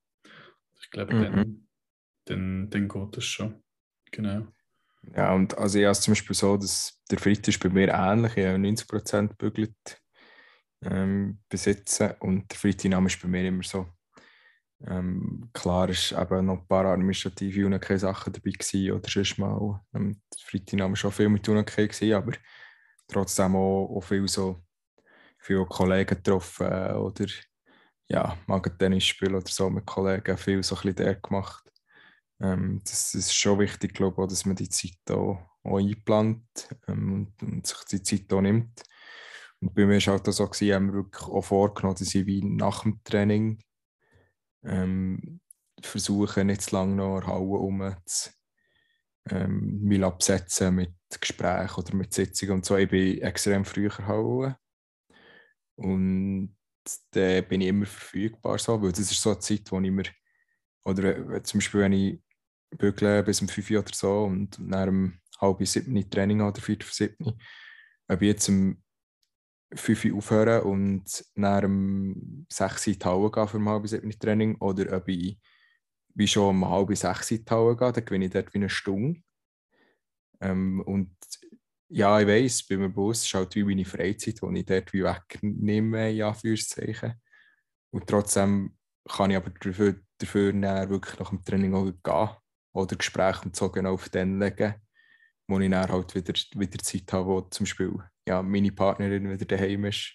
Ich 0.79 0.89
glaube, 0.91 1.15
mhm. 1.15 1.21
dann, 1.23 1.67
dann, 2.25 2.69
dann 2.69 2.87
geht 2.87 3.17
das 3.17 3.25
schon. 3.25 3.63
Genau. 4.11 4.47
Ja, 5.15 5.33
und 5.33 5.57
also 5.57 5.79
ich 5.79 5.85
habe 5.85 5.91
es 5.91 6.01
zum 6.01 6.11
Beispiel 6.13 6.35
so, 6.35 6.55
dass 6.55 7.01
der 7.09 7.19
Fritz 7.19 7.47
ist 7.47 7.59
bei 7.59 7.69
mir 7.69 7.89
ähnlich, 7.89 8.37
ich 8.37 8.45
habe 8.45 8.57
90% 8.57 9.35
bügelt 9.35 10.01
ähm, 10.83 11.39
besitzen 11.49 12.11
und 12.19 12.51
der 12.51 12.57
Freitag 12.57 13.05
ist 13.05 13.21
bei 13.21 13.27
mir 13.27 13.47
immer 13.47 13.63
so. 13.63 13.87
Ähm, 14.85 15.49
klar 15.53 15.89
ist 15.89 16.11
eben 16.11 16.45
noch 16.45 16.59
ein 16.59 16.67
paar 16.67 16.85
administrative 16.85 17.65
UNK 17.65 17.99
Sachen 17.99 18.33
dabei 18.33 18.51
gewesen, 18.51 18.91
oder 18.91 19.09
sonst 19.09 19.37
mal 19.37 19.81
ähm, 19.93 20.21
Freitag 20.45 20.97
schon 20.97 21.11
viel 21.11 21.29
mit 21.29 21.47
UNK 21.47 21.75
gewesen, 21.75 22.13
aber 22.13 22.33
trotzdem 23.07 23.55
auch, 23.55 23.95
auch 23.95 24.01
viel 24.01 24.27
so 24.27 24.63
viele 25.37 25.65
Kollegen 25.65 26.15
getroffen 26.15 26.67
äh, 26.67 26.93
oder 26.93 27.25
ja, 28.09 28.37
mal 28.47 28.61
Tennis 28.61 29.05
spielen 29.05 29.35
oder 29.35 29.47
so 29.47 29.69
mit 29.69 29.85
Kollegen, 29.85 30.37
viel 30.37 30.63
so 30.63 30.77
ein 30.83 30.95
der 30.95 31.15
gemacht. 31.15 31.63
Ähm, 32.41 32.81
das 32.83 33.13
ist 33.13 33.33
schon 33.33 33.59
wichtig, 33.59 33.93
glaube 33.93 34.23
ich, 34.23 34.29
dass 34.29 34.45
man 34.45 34.55
die 34.55 34.69
Zeit 34.69 34.99
auch, 35.09 35.39
auch 35.63 35.77
einplant 35.77 36.43
ähm, 36.87 37.13
und, 37.13 37.43
und, 37.43 37.67
sich 37.67 37.77
die 37.89 38.03
Zeit 38.03 38.33
auch 38.33 38.41
nimmt. 38.41 38.83
Und 39.61 39.73
bei 39.73 39.85
mir 39.85 39.91
war 39.91 39.97
es 39.97 40.07
halt 40.07 40.27
auch 40.27 40.33
so, 40.33 40.47
gewesen, 40.47 40.73
haben 40.73 40.87
wir 40.87 40.93
wirklich 40.95 41.23
auch 41.23 41.41
vorgenommen, 41.41 41.95
dass 41.97 42.13
ich 42.13 42.25
wie 42.25 42.43
nach 42.43 42.83
dem 42.83 43.01
Training 43.03 43.59
ähm, 44.63 45.39
versuche, 45.81 46.43
nicht 46.43 46.61
zu 46.61 46.75
lange 46.75 46.95
noch 46.95 47.27
Hauen 47.27 47.81
um 47.81 47.95
zu 48.05 48.29
ähm, 49.29 50.03
absetzen 50.03 50.75
mit 50.75 50.93
Gesprächen 51.19 51.79
oder 51.79 51.95
mit 51.95 52.13
Sitzungen 52.13 52.55
und 52.55 52.65
so. 52.65 52.77
Ich 52.77 52.89
bin 52.89 53.21
extrem 53.21 53.65
früher 53.65 53.95
Hauen. 54.07 54.55
Und 55.75 56.55
dann 57.11 57.47
bin 57.47 57.61
ich 57.61 57.67
immer 57.67 57.85
verfügbar, 57.85 58.59
so, 58.59 58.81
weil 58.81 58.91
das 58.91 58.99
ist 58.99 59.21
so 59.21 59.31
eine 59.31 59.39
Zeit, 59.39 59.71
wo 59.71 59.79
ich 59.79 59.91
mir, 59.91 60.03
oder 60.85 61.35
äh, 61.35 61.43
zum 61.43 61.59
Beispiel, 61.59 61.81
wenn 61.81 61.93
ich 61.93 62.21
bügle 62.77 63.23
bis 63.23 63.41
um 63.41 63.47
5 63.47 63.71
Uhr 63.71 63.79
oder 63.79 63.93
so 63.93 64.23
und 64.25 64.59
nach 64.59 64.81
einem 64.81 65.19
halb 65.39 65.65
sieben 65.65 66.09
Training 66.09 66.41
oder 66.41 66.61
4 66.61 66.77
für 66.81 66.93
7, 66.93 67.39
ob 68.07 68.21
ich 68.21 68.27
jetzt 68.27 68.49
um 68.49 68.82
5 69.75 70.05
Uhr 70.05 70.17
aufhören 70.17 70.63
und 70.63 71.25
nach 71.35 71.63
um 71.63 72.45
6 72.49 72.87
Uhr 72.87 72.93
in 72.93 73.31
gehen 73.31 73.47
für 73.47 73.57
ein 73.57 73.69
halb 73.69 73.87
sieben 73.87 74.11
Training 74.19 74.55
oder 74.57 74.95
ob 74.97 75.07
ich 75.07 75.39
wie 76.15 76.27
schon 76.27 76.49
um 76.49 76.69
halb 76.69 76.95
sechs 76.95 77.31
in 77.31 77.43
die 77.43 77.51
Halle 77.51 77.75
gehe, 77.75 77.91
dann 77.91 78.05
gewinne 78.05 78.25
ich 78.25 78.31
dort 78.31 78.53
wie 78.53 78.57
eine 78.59 78.69
Stunde. 78.69 79.21
Ähm, 80.41 80.81
und 80.81 81.15
ja, 81.89 82.19
ich 82.19 82.27
weiss, 82.27 82.65
bei 82.67 82.77
meinem 82.77 82.93
Bus 82.93 83.23
ist 83.23 83.33
halt 83.33 83.55
wie 83.55 83.63
meine 83.63 83.85
Freizeit, 83.85 84.39
die 84.41 84.59
ich 84.59 84.65
dort 84.65 84.93
wie 84.93 85.03
wegnehme, 85.03 86.11
in 86.11 86.23
Anführungszeichen. 86.23 87.13
Und 87.91 88.07
trotzdem 88.07 88.77
kann 89.07 89.31
ich 89.31 89.37
aber 89.37 89.51
dafür, 89.51 89.99
dafür 90.17 90.53
wirklich 90.89 91.19
nach 91.19 91.29
dem 91.29 91.43
Training 91.43 91.73
auch 91.73 91.85
gehen 91.85 92.37
oder 92.73 92.95
Gespräche 92.95 93.45
und 93.45 93.55
so 93.55 93.69
genau 93.69 93.93
auf 93.93 94.09
den 94.09 94.39
legen, 94.39 94.75
wo 95.47 95.59
ich 95.59 95.69
dann 95.69 95.91
halt 95.91 96.15
wieder, 96.15 96.33
wieder 96.55 96.79
Zeit 96.79 97.13
habe, 97.13 97.47
zum 97.49 97.65
Beispiel 97.65 98.03
ja, 98.27 98.41
meine 98.41 98.71
Partnerin 98.71 99.29
wieder 99.29 99.45
daheim 99.45 99.85
ist 99.85 100.13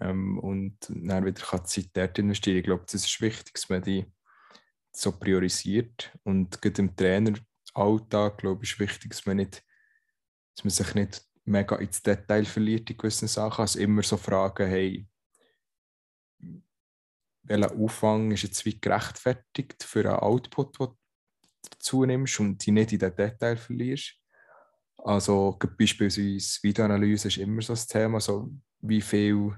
ähm, 0.00 0.38
und 0.38 0.76
dann 0.88 1.24
wieder 1.24 1.42
kann 1.42 1.64
Zeit 1.64 1.90
dort 1.94 2.18
investieren. 2.18 2.58
Ich 2.58 2.64
glaube, 2.64 2.84
das 2.84 2.94
ist 2.94 3.20
wichtig, 3.20 3.54
dass 3.54 3.68
man 3.68 3.82
die 3.82 4.06
so 4.92 5.12
priorisiert 5.12 6.12
und 6.22 6.60
gerade 6.60 6.82
im 6.82 6.94
Traineralltag, 6.94 8.38
glaube 8.38 8.64
ich, 8.64 8.72
ist 8.72 8.80
wichtig, 8.80 9.10
dass 9.10 9.26
man 9.26 9.38
nicht 9.38 9.64
dass 10.54 10.64
man 10.64 10.70
sich 10.70 10.94
nicht 10.94 11.26
mega 11.44 11.76
ins 11.76 12.02
Detail 12.02 12.44
verliert 12.44 12.90
in 12.90 12.96
gewissen 12.96 13.28
Sachen. 13.28 13.62
Also 13.62 13.78
immer 13.78 14.02
so 14.02 14.16
fragen, 14.16 14.68
hey, 14.68 15.08
welcher 17.44 17.72
Aufwand 17.72 18.32
ist 18.32 18.42
jetzt 18.42 18.64
wie 18.64 18.80
gerechtfertigt 18.80 19.82
für 19.82 20.00
einen 20.00 20.20
Output, 20.20 20.78
den 20.78 20.86
du 20.86 20.96
dazu 21.70 22.04
nimmst 22.04 22.38
und 22.40 22.64
dich 22.64 22.72
nicht 22.72 22.92
in 22.92 22.98
den 23.00 23.16
Detail 23.16 23.56
verlierst. 23.56 24.21
Also 25.04 25.58
beispielsweise 25.78 26.22
Videoanalyse 26.62 27.28
ist 27.28 27.36
immer 27.38 27.60
so 27.60 27.72
das 27.72 27.86
Thema, 27.86 28.20
so 28.20 28.50
wie 28.80 29.00
viel 29.00 29.56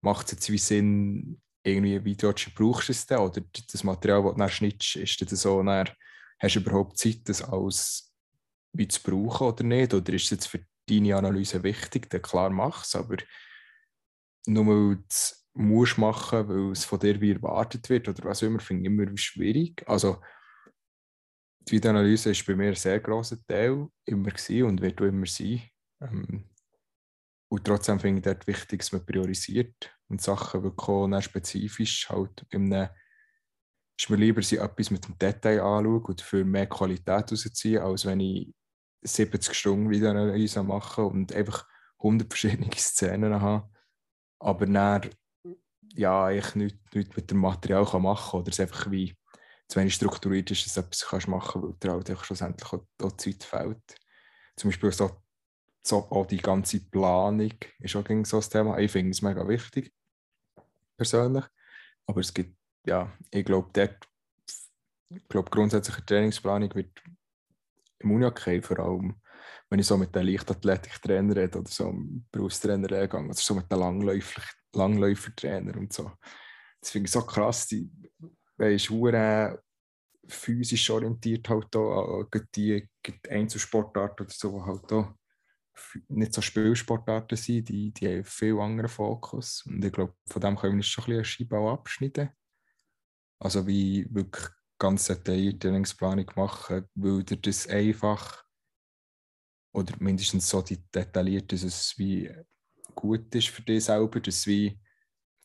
macht 0.00 0.26
es 0.26 0.48
jetzt 0.48 0.66
Sinn, 0.66 1.40
irgendwie 1.64 1.96
ein 1.96 2.04
Video 2.04 2.32
zu 2.32 2.50
brauchst 2.54 3.12
oder 3.12 3.42
das 3.72 3.84
Material, 3.84 4.22
das 4.22 4.32
du 4.32 4.38
dann 4.38 4.48
schnittst, 4.48 4.96
ist 4.96 5.32
das 5.32 5.42
so, 5.42 5.62
dann 5.62 5.88
hast 6.38 6.56
du 6.56 6.60
überhaupt 6.60 6.98
Zeit, 6.98 7.20
das 7.24 7.42
alles 7.42 8.12
wie 8.72 8.88
zu 8.88 9.02
brauchen 9.02 9.48
oder 9.48 9.64
nicht? 9.64 9.94
Oder 9.94 10.12
ist 10.12 10.24
es 10.24 10.30
jetzt 10.30 10.46
für 10.46 10.64
deine 10.88 11.16
Analyse 11.16 11.62
wichtig? 11.62 12.10
Dann 12.10 12.22
klar 12.22 12.50
mach 12.50 12.84
es, 12.84 12.96
aber 12.96 13.16
nur 14.46 14.66
weil 14.66 14.96
du 14.96 15.04
es 15.08 15.48
musst 15.54 15.98
machen, 15.98 16.48
weil 16.48 16.72
es 16.72 16.84
von 16.84 16.98
dir 16.98 17.20
wie 17.20 17.32
erwartet 17.32 17.88
wird 17.90 18.08
oder 18.08 18.24
was 18.24 18.42
immer, 18.42 18.60
finde 18.60 18.82
ich 18.82 18.86
immer 18.86 19.16
schwierig. 19.16 19.84
Also 19.86 20.20
die 21.68 21.72
Videoanalyse 21.72 22.30
ist 22.30 22.46
bei 22.46 22.54
mir 22.54 22.68
ein 22.68 22.74
sehr 22.74 23.00
grosser 23.00 23.38
Teil 23.46 23.88
immer 24.04 24.30
gewesen 24.30 24.64
und 24.64 24.80
wird 24.80 25.00
auch 25.00 25.06
immer 25.06 25.26
sein. 25.26 25.62
Ähm, 26.00 26.44
und 27.48 27.64
trotzdem 27.64 28.00
finde 28.00 28.18
ich 28.18 28.24
dort 28.24 28.46
wichtig, 28.46 28.80
dass 28.80 28.92
man 28.92 29.04
priorisiert 29.04 29.94
und 30.08 30.22
Sachen 30.22 30.62
wirklich 30.62 31.24
spezifisch 31.24 32.08
halt 32.08 32.46
in 32.50 32.88
ist 33.98 34.10
mir 34.10 34.16
lieber, 34.16 34.42
sie 34.42 34.56
etwas 34.56 34.90
mit 34.90 35.06
dem 35.06 35.18
Detail 35.18 35.60
anschauen 35.60 36.02
und 36.02 36.20
dafür 36.20 36.44
mehr 36.44 36.66
Qualität 36.66 37.30
rausziehen, 37.30 37.82
als 37.82 38.06
wenn 38.06 38.20
ich 38.20 38.52
70 39.02 39.54
Stunden 39.54 39.90
Videoanalyse 39.90 40.62
machen 40.62 41.04
und 41.04 41.32
einfach 41.32 41.68
100 41.98 42.28
verschiedene 42.28 42.70
Szenen 42.76 43.40
haben, 43.40 43.70
aber 44.40 44.66
dann 44.66 45.10
ja, 45.94 46.30
ich 46.30 46.54
nichts, 46.54 46.94
nichts 46.94 47.16
mit 47.16 47.30
dem 47.30 47.38
Material 47.38 47.84
machen 48.00 48.30
kann 48.30 48.40
oder 48.40 48.50
es 48.50 48.60
einfach 48.60 48.90
wie 48.90 49.14
zu 49.72 49.80
wenig 49.80 49.94
strukturiert 49.94 50.50
ist, 50.50 50.66
dass 50.66 50.74
du 50.74 50.80
etwas 50.80 51.06
kannst 51.06 51.28
machen 51.28 51.62
kannst, 51.62 51.86
weil 51.86 52.04
dir 52.04 52.14
halt 52.14 52.26
schlussendlich 52.26 52.72
auch, 52.72 52.84
auch 53.02 53.16
Zeit 53.16 53.42
fehlt. 53.42 54.00
Zum 54.54 54.68
Beispiel 54.68 54.92
so, 54.92 55.22
so 55.82 55.96
auch 56.10 56.26
die 56.26 56.42
ganze 56.42 56.80
Planung 56.80 57.54
ist 57.78 57.96
auch 57.96 58.04
so 58.24 58.36
ein 58.36 58.50
Thema. 58.50 58.78
Ich 58.78 58.92
finde 58.92 59.12
es 59.12 59.22
mega 59.22 59.48
wichtig, 59.48 59.90
persönlich. 60.94 61.46
Aber 62.06 62.20
es 62.20 62.34
gibt, 62.34 62.54
ja, 62.84 63.10
ich 63.30 63.46
glaube, 63.46 63.70
dort, 63.72 63.96
glaube, 65.30 65.50
grundsätzliche 65.50 66.04
Trainingsplanung 66.04 66.74
wird 66.74 67.02
im 68.00 68.10
Unihockey 68.10 68.60
vor 68.60 68.78
allem, 68.78 69.22
wenn 69.70 69.78
ich 69.78 69.86
so 69.86 69.96
mit 69.96 70.14
den 70.14 70.26
Leichtathletiktrainer 70.26 71.34
rede 71.34 71.60
oder 71.60 71.70
so 71.70 71.88
im 71.88 72.26
Berufstrainer 72.30 72.88
gehe, 72.88 73.08
oder 73.08 73.32
so 73.32 73.54
mit 73.54 73.72
den 73.72 73.78
Langläufer, 73.78 74.42
Langläufertrainer 74.74 75.78
und 75.78 75.94
so. 75.94 76.12
Das 76.78 76.90
finde 76.90 77.06
ich 77.06 77.12
so 77.12 77.22
krass, 77.22 77.68
die 77.68 77.90
ist 78.66 78.90
physisch 80.28 80.90
orientiert 80.90 81.48
halt 81.48 81.74
auch, 81.76 82.24
die, 82.54 82.88
die 83.04 83.30
Einzelsportarten 83.30 84.26
oder 84.26 84.34
so, 84.34 84.64
halt 84.64 84.92
auch 84.92 85.14
nicht 86.08 86.34
so 86.34 86.40
Spielsportarten 86.40 87.36
sind, 87.36 87.68
die, 87.68 87.92
die 87.92 88.08
haben 88.08 88.24
viel 88.24 88.58
anderen 88.58 88.88
Fokus. 88.88 89.64
Und 89.66 89.84
ich 89.84 89.92
glaube, 89.92 90.14
von 90.28 90.40
dem 90.40 90.56
können 90.56 90.76
wir 90.76 90.82
schon 90.82 91.04
ein 91.04 91.06
bisschen 91.06 91.16
eine 91.16 91.24
Scheibe 91.24 91.70
abschneiden. 91.70 92.30
Also 93.38 93.66
wie 93.66 94.06
wirklich 94.10 94.46
ganz 94.78 95.06
detaillierte 95.06 95.60
Trainingsplanung 95.60 96.30
machen, 96.36 96.88
weil 96.94 97.24
dir 97.24 97.36
das 97.36 97.66
einfach 97.68 98.44
oder 99.72 99.94
mindestens 99.98 100.48
so 100.48 100.62
detailliert, 100.62 101.50
dass 101.52 101.62
es 101.62 101.98
wie 101.98 102.30
gut 102.94 103.34
ist 103.34 103.48
für 103.48 103.62
dich 103.62 103.84
selber, 103.84 104.20
dass 104.20 104.46
wie 104.46 104.78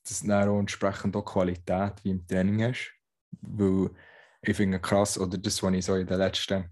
das 0.03 0.21
dann 0.21 0.49
auch 0.49 0.59
entsprechend 0.59 1.15
auch 1.15 1.25
Qualität 1.25 2.03
wie 2.03 2.11
im 2.11 2.27
Training 2.27 2.63
hast. 2.63 2.96
Weil 3.41 3.89
ich 4.41 4.55
finde 4.55 4.79
krass, 4.79 5.17
oder 5.17 5.37
das, 5.37 5.61
was 5.61 5.73
ich 5.73 5.85
so 5.85 5.95
in 5.95 6.07
den 6.07 6.17
letzten 6.17 6.69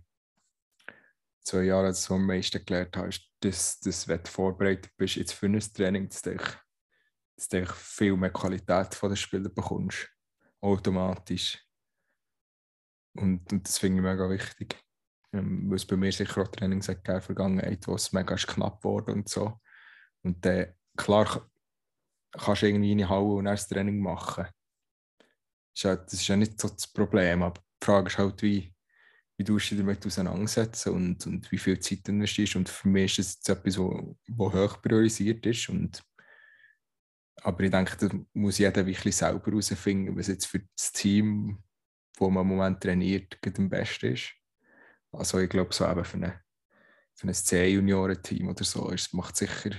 zwei 1.42 1.64
Jahren 1.64 1.94
so 1.94 2.16
am 2.16 2.26
meisten 2.26 2.64
gelernt 2.66 2.98
habe, 2.98 3.10
ist, 3.10 3.22
dass, 3.40 3.80
dass 3.80 4.08
wenn 4.08 4.24
du 4.24 4.30
vorbereitet 4.30 4.92
bist 4.98 5.16
jetzt 5.16 5.34
für 5.34 5.46
ein 5.46 5.60
Training, 5.60 6.10
dass 6.10 6.22
du, 6.22 6.36
dass 6.36 7.50
du 7.50 7.66
viel 7.66 8.18
mehr 8.18 8.32
Qualität 8.32 8.96
von 8.96 9.10
den 9.10 9.18
Spielern 9.18 9.54
bekommst. 9.54 10.10
Automatisch. 10.62 11.64
Und, 13.16 13.52
und 13.52 13.68
das 13.68 13.78
finde 13.78 13.98
ich 13.98 14.04
mega 14.04 14.30
wichtig. 14.30 14.76
Ähm, 15.34 15.70
weil 15.70 15.76
es 15.76 15.86
bei 15.86 15.96
mir 15.96 16.12
sicher 16.12 16.42
auch 16.42 16.48
Trainings 16.48 16.90
hat 16.90 17.04
gegeben, 17.04 17.22
Vergangenheit, 17.22 17.88
wo 17.88 17.96
es 17.96 18.12
mega 18.14 18.36
knapp 18.36 18.84
wurde 18.84 19.14
und 19.14 19.30
so. 19.30 19.60
Und 20.24 20.44
dann, 20.46 20.74
klar, 20.98 21.50
kannst 22.32 22.62
du 22.62 22.68
irgendwie 22.68 22.92
in 22.92 23.08
Halle 23.08 23.26
und 23.26 23.48
ein 23.48 23.58
Training 23.58 24.00
machen. 24.00 24.48
Ist, 25.76 25.84
ja, 25.84 25.96
das 25.96 26.14
ist 26.14 26.28
ja 26.28 26.38
nicht 26.38 26.60
so 26.60 26.70
das 26.70 26.88
Problem, 26.88 27.44
aber 27.44 27.62
die 27.82 27.86
Frage 27.86 28.08
ist 28.08 28.18
halt, 28.18 28.42
wie, 28.42 28.74
wie 29.38 29.44
du 29.44 29.58
dich 29.58 29.76
damit 29.76 30.06
auseinandersetzen 30.06 30.94
und, 30.94 31.28
und 31.28 31.52
wie 31.52 31.58
viel 31.58 31.80
Zeit 31.80 32.08
du 32.08 32.14
investierst. 32.14 32.56
Und 32.56 32.70
für 32.70 32.88
mich 32.88 33.20
ist 33.20 33.48
das 33.48 33.58
etwas, 33.58 33.78
was 33.78 34.54
hoch 34.54 34.82
priorisiert 34.82 35.46
ist. 35.46 35.68
Und, 35.68 36.02
aber 37.42 37.64
ich 37.64 37.72
denke, 37.72 38.08
da 38.08 38.16
muss 38.34 38.58
jeder 38.58 38.86
wirklich 38.86 39.16
selber 39.16 39.46
herausfinden, 39.52 40.18
was 40.18 40.28
jetzt 40.28 40.46
für 40.46 40.62
das 40.78 40.94
Team, 40.94 41.62
das 42.18 42.30
man 42.30 42.44
im 42.44 42.48
Moment 42.48 42.82
trainiert, 42.82 43.38
am 43.58 43.70
besten 43.70 44.14
ist. 44.14 44.34
Also 45.12 45.40
ich 45.40 45.50
glaube, 45.50 45.74
so 45.74 45.86
eben 45.86 46.06
für, 46.06 46.18
eine, 46.18 46.42
für 47.14 47.28
ein 47.28 47.34
C-Junioren-Team 47.34 48.48
oder 48.48 48.64
so, 48.64 48.92
es 48.92 49.12
macht 49.12 49.36
sicher, 49.36 49.72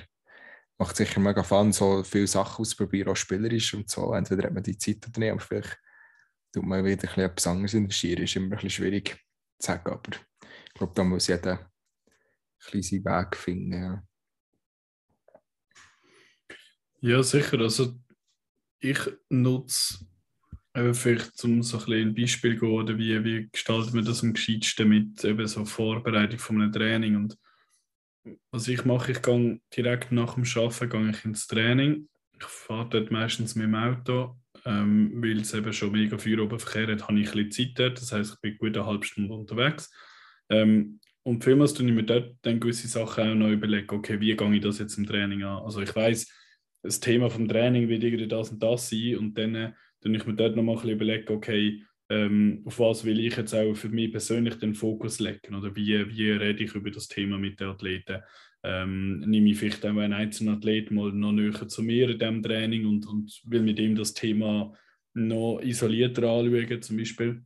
macht 0.79 0.97
sicher 0.97 1.21
mega 1.21 1.43
Fun, 1.43 1.73
so 1.73 2.03
viele 2.05 2.27
Sachen 2.27 2.61
auszuprobieren, 2.61 3.13
auch 3.13 3.17
spielerisch 3.17 3.73
und 3.73 3.91
so. 3.91 4.13
Entweder 4.13 4.45
hat 4.45 4.55
man 4.55 4.63
die 4.63 4.77
Zeit 4.77 5.07
oder 5.09 5.21
nicht, 5.21 5.33
aber 5.33 5.41
vielleicht 5.41 5.79
tut 6.57 6.65
man 6.65 6.83
wieder 6.87 7.19
etwas 7.19 7.47
anderes 7.47 7.75
investieren. 7.75 8.23
Ist 8.23 8.35
immer 8.35 8.47
ein 8.47 8.51
bisschen 8.51 8.71
schwierig 8.71 9.11
zu 9.59 9.67
sagen, 9.67 9.93
aber 9.93 10.11
ich 10.13 10.75
glaube, 10.75 10.93
da 10.95 11.05
muss 11.05 11.27
jeder 11.27 11.71
ein 12.73 12.83
seinen 12.83 13.05
Weg 13.05 13.37
finden. 13.37 13.73
Ja. 13.73 14.03
ja, 17.01 17.23
sicher. 17.23 17.61
Also 17.61 17.95
ich 18.81 18.99
nutze 19.29 20.07
eben 20.75 20.95
vielleicht 20.95 21.45
um 21.45 21.63
so 21.63 21.79
ein, 21.79 21.93
ein 21.93 22.15
Beispiel 22.15 22.59
zu 22.59 22.67
oder 22.67 22.97
wie, 22.97 23.23
wie 23.23 23.49
gestaltet 23.53 23.93
man 23.93 24.07
das 24.07 24.23
am 24.23 24.33
gescheitsten 24.33 24.89
mit 24.89 25.23
eben 25.25 25.47
so 25.47 25.65
Vorbereitung 25.67 26.39
von 26.39 26.63
einem 26.63 26.73
Training 26.73 27.17
und 27.17 27.39
was 28.51 28.67
ich 28.67 28.85
mache, 28.87 29.13
ich 29.13 29.23
gehe 29.23 29.61
direkt 29.77 30.11
nach 30.11 30.35
dem 30.35 30.45
Arbeiten 30.45 30.89
gehe 30.89 31.11
ich 31.11 31.25
ins 31.25 31.47
Training. 31.47 32.09
Ich 32.33 32.45
fahre 32.45 32.89
dort 32.89 33.11
meistens 33.11 33.55
mit 33.55 33.67
dem 33.67 33.75
Auto, 33.75 34.37
ähm, 34.67 35.13
weil 35.23 35.41
es 35.41 35.55
eben 35.55 35.73
schon 35.73 35.93
mega 35.93 36.19
viel 36.19 36.41
oben 36.41 36.59
Verkehr 36.59 36.93
hat, 36.93 37.09
habe 37.09 37.19
ich 37.19 37.29
ein 37.33 37.45
bisschen 37.45 37.75
Zeit 37.75 37.79
dort. 37.79 38.01
Das 38.01 38.13
heißt, 38.13 38.35
ich 38.35 38.41
bin 38.41 38.59
gut 38.59 38.77
eine 38.77 38.87
halbe 38.87 39.07
Stunde 39.07 39.33
unterwegs. 39.33 39.91
Ähm, 40.51 41.01
und 41.23 41.43
vielmals 41.43 41.73
tue 41.73 41.87
ich 41.87 41.93
mir 41.93 42.03
dort 42.03 42.37
dann 42.43 42.61
gewisse 42.61 42.89
Sachen 42.89 43.31
auch 43.31 43.35
noch 43.35 43.51
überlegen, 43.51 43.95
okay, 43.95 44.21
wie 44.21 44.37
gehe 44.37 44.55
ich 44.55 44.61
das 44.61 44.79
jetzt 44.79 44.99
im 44.99 45.07
Training 45.07 45.43
an? 45.45 45.63
Also 45.65 45.81
ich 45.81 45.95
weiß, 45.95 46.31
das 46.83 47.01
Thema 47.01 47.31
vom 47.31 47.49
Training 47.49 47.89
wird 47.89 48.05
irgendwie 48.05 48.29
das 48.29 48.51
und 48.51 48.63
das 48.63 48.91
sein 48.91 49.17
und 49.17 49.39
dann 49.39 49.55
äh, 49.55 49.73
ich 50.03 50.27
mir 50.27 50.35
dort 50.35 50.55
nochmal 50.55 50.77
ein 50.77 50.83
bisschen 50.83 50.97
überlegen, 50.97 51.33
okay, 51.33 51.83
ähm, 52.09 52.63
auf 52.65 52.79
was 52.79 53.05
will 53.05 53.19
ich 53.19 53.37
jetzt 53.37 53.55
auch 53.55 53.75
für 53.75 53.89
mich 53.89 54.13
persönlich 54.13 54.55
den 54.57 54.75
Fokus 54.75 55.19
legen 55.19 55.55
oder 55.55 55.75
wie, 55.75 56.09
wie 56.09 56.31
rede 56.31 56.63
ich 56.63 56.75
über 56.75 56.91
das 56.91 57.09
Thema 57.09 57.39
mit 57.39 57.59
den 57.59 57.69
Athleten. 57.69 58.23
Ähm, 58.69 59.21
nehme 59.21 59.51
ich 59.51 59.59
vielleicht 59.59 59.87
auch 59.87 59.91
einen 59.91 60.13
einzelnen 60.13 60.57
Athlet 60.57 60.91
mal 60.91 61.13
noch 61.13 61.31
näher 61.31 61.69
zu 61.69 61.83
mir 61.85 62.11
in 62.11 62.19
diesem 62.19 62.43
Training 62.43 62.85
und, 62.85 63.07
und 63.07 63.41
will 63.45 63.63
mit 63.63 63.79
ihm 63.79 63.95
das 63.95 64.13
Thema 64.13 64.75
noch 65.15 65.61
isolierter 65.63 66.25
anschauen, 66.25 66.83
zum 66.83 66.97
Beispiel. 66.97 67.45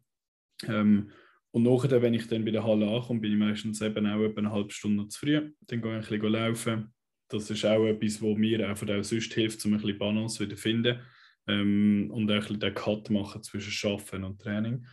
Ähm, 0.67 1.11
und 1.51 1.65
nachher, 1.65 2.01
wenn 2.01 2.15
ich 2.15 2.27
dann 2.27 2.45
bei 2.45 2.53
der 2.53 2.65
Halle 2.65 2.89
ankomme, 2.89 3.21
bin 3.21 3.33
ich 3.33 3.39
meistens 3.39 3.83
eben 3.83 4.07
auch 4.07 4.23
etwa 4.23 4.39
eine 4.39 4.53
halbe 4.53 4.73
Stunde 4.73 5.09
zu 5.09 5.19
früh. 5.19 5.53
Dann 5.67 5.83
gehe 5.83 5.99
ich 5.99 6.11
ein 6.11 6.21
bisschen 6.21 6.33
laufen. 6.33 6.95
Das 7.29 7.51
ist 7.51 7.67
auch 7.67 7.87
etwas, 7.87 8.23
was 8.23 8.39
mir 8.39 8.67
einfach 8.67 8.89
auch 8.89 9.05
sonst 9.05 9.35
hilft, 9.35 9.65
um 9.67 9.75
ein 9.75 9.81
bisschen 9.81 9.99
Balance 9.99 10.43
wieder 10.43 10.57
zu 10.57 10.63
finden 10.63 11.01
ähm, 11.49 12.11
und 12.13 12.31
auch 12.31 12.35
ein 12.35 12.41
bisschen 12.41 12.61
den 12.61 12.75
Cut 12.75 13.11
machen 13.11 13.43
zwischen 13.43 13.91
Arbeiten 13.91 14.25
und 14.25 14.41
Training. 14.41 14.87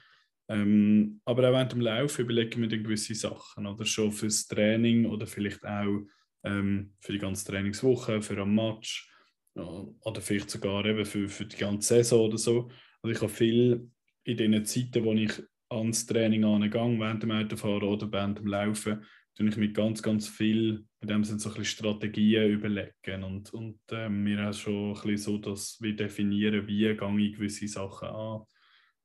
Ähm, 0.50 1.22
aber 1.26 1.50
auch 1.50 1.54
während 1.54 1.72
dem 1.72 1.82
Lauf 1.82 2.20
überlegen 2.20 2.62
wir 2.62 2.70
dann 2.70 2.84
gewisse 2.84 3.16
Sachen, 3.16 3.66
oder 3.66 3.86
schon 3.86 4.12
fürs 4.12 4.48
Training 4.48 5.06
oder 5.06 5.26
vielleicht 5.26 5.66
auch 5.66 6.06
ähm, 6.44 6.94
für 7.00 7.14
die 7.14 7.20
ganze 7.20 7.46
Trainingswoche, 7.46 8.22
für 8.22 8.42
einen 8.42 8.56
Match 8.56 9.12
oder 9.56 10.22
vielleicht 10.22 10.50
sogar 10.50 10.86
eben 10.86 11.06
für, 11.06 11.28
für 11.30 11.46
die 11.46 11.58
ganze 11.58 11.96
Saison 11.96 12.28
oder 12.28 12.38
so. 12.38 12.70
Also 13.02 13.16
ich 13.16 13.22
habe 13.22 13.30
viel 13.30 13.90
in 14.24 14.38
den 14.38 14.66
Zeiten, 14.66 15.04
wo 15.04 15.14
ich 15.14 15.42
ans 15.70 16.06
Training 16.06 16.44
angehe, 16.44 17.00
während 17.00 17.24
dem 17.24 17.32
Autofahren 17.32 17.84
oder 17.84 18.12
während 18.12 18.40
dem 18.40 18.48
Laufen, 18.48 19.04
tue 19.36 19.50
ich 19.50 19.58
mit 19.58 19.76
ganz, 19.76 20.02
ganz 20.02 20.28
viel, 20.28 20.86
in 21.02 21.08
dem 21.08 21.24
Sinne 21.24 21.40
so 21.40 21.50
ein 21.50 21.56
bisschen 21.56 21.78
Strategien 21.78 22.52
überlegen 22.52 23.24
und, 23.24 23.54
und 23.54 23.80
äh, 23.92 24.10
mir 24.10 24.50
auch 24.50 24.54
schon 24.54 24.90
ein 24.90 24.94
bisschen 24.94 25.18
so, 25.18 25.38
dass 25.38 25.78
wir 25.80 25.96
definieren, 25.96 26.68
wie 26.68 26.80
gehe 26.80 27.20
ich 27.20 27.34
gewisse 27.34 27.68
Sachen 27.68 28.08
an. 28.08 28.42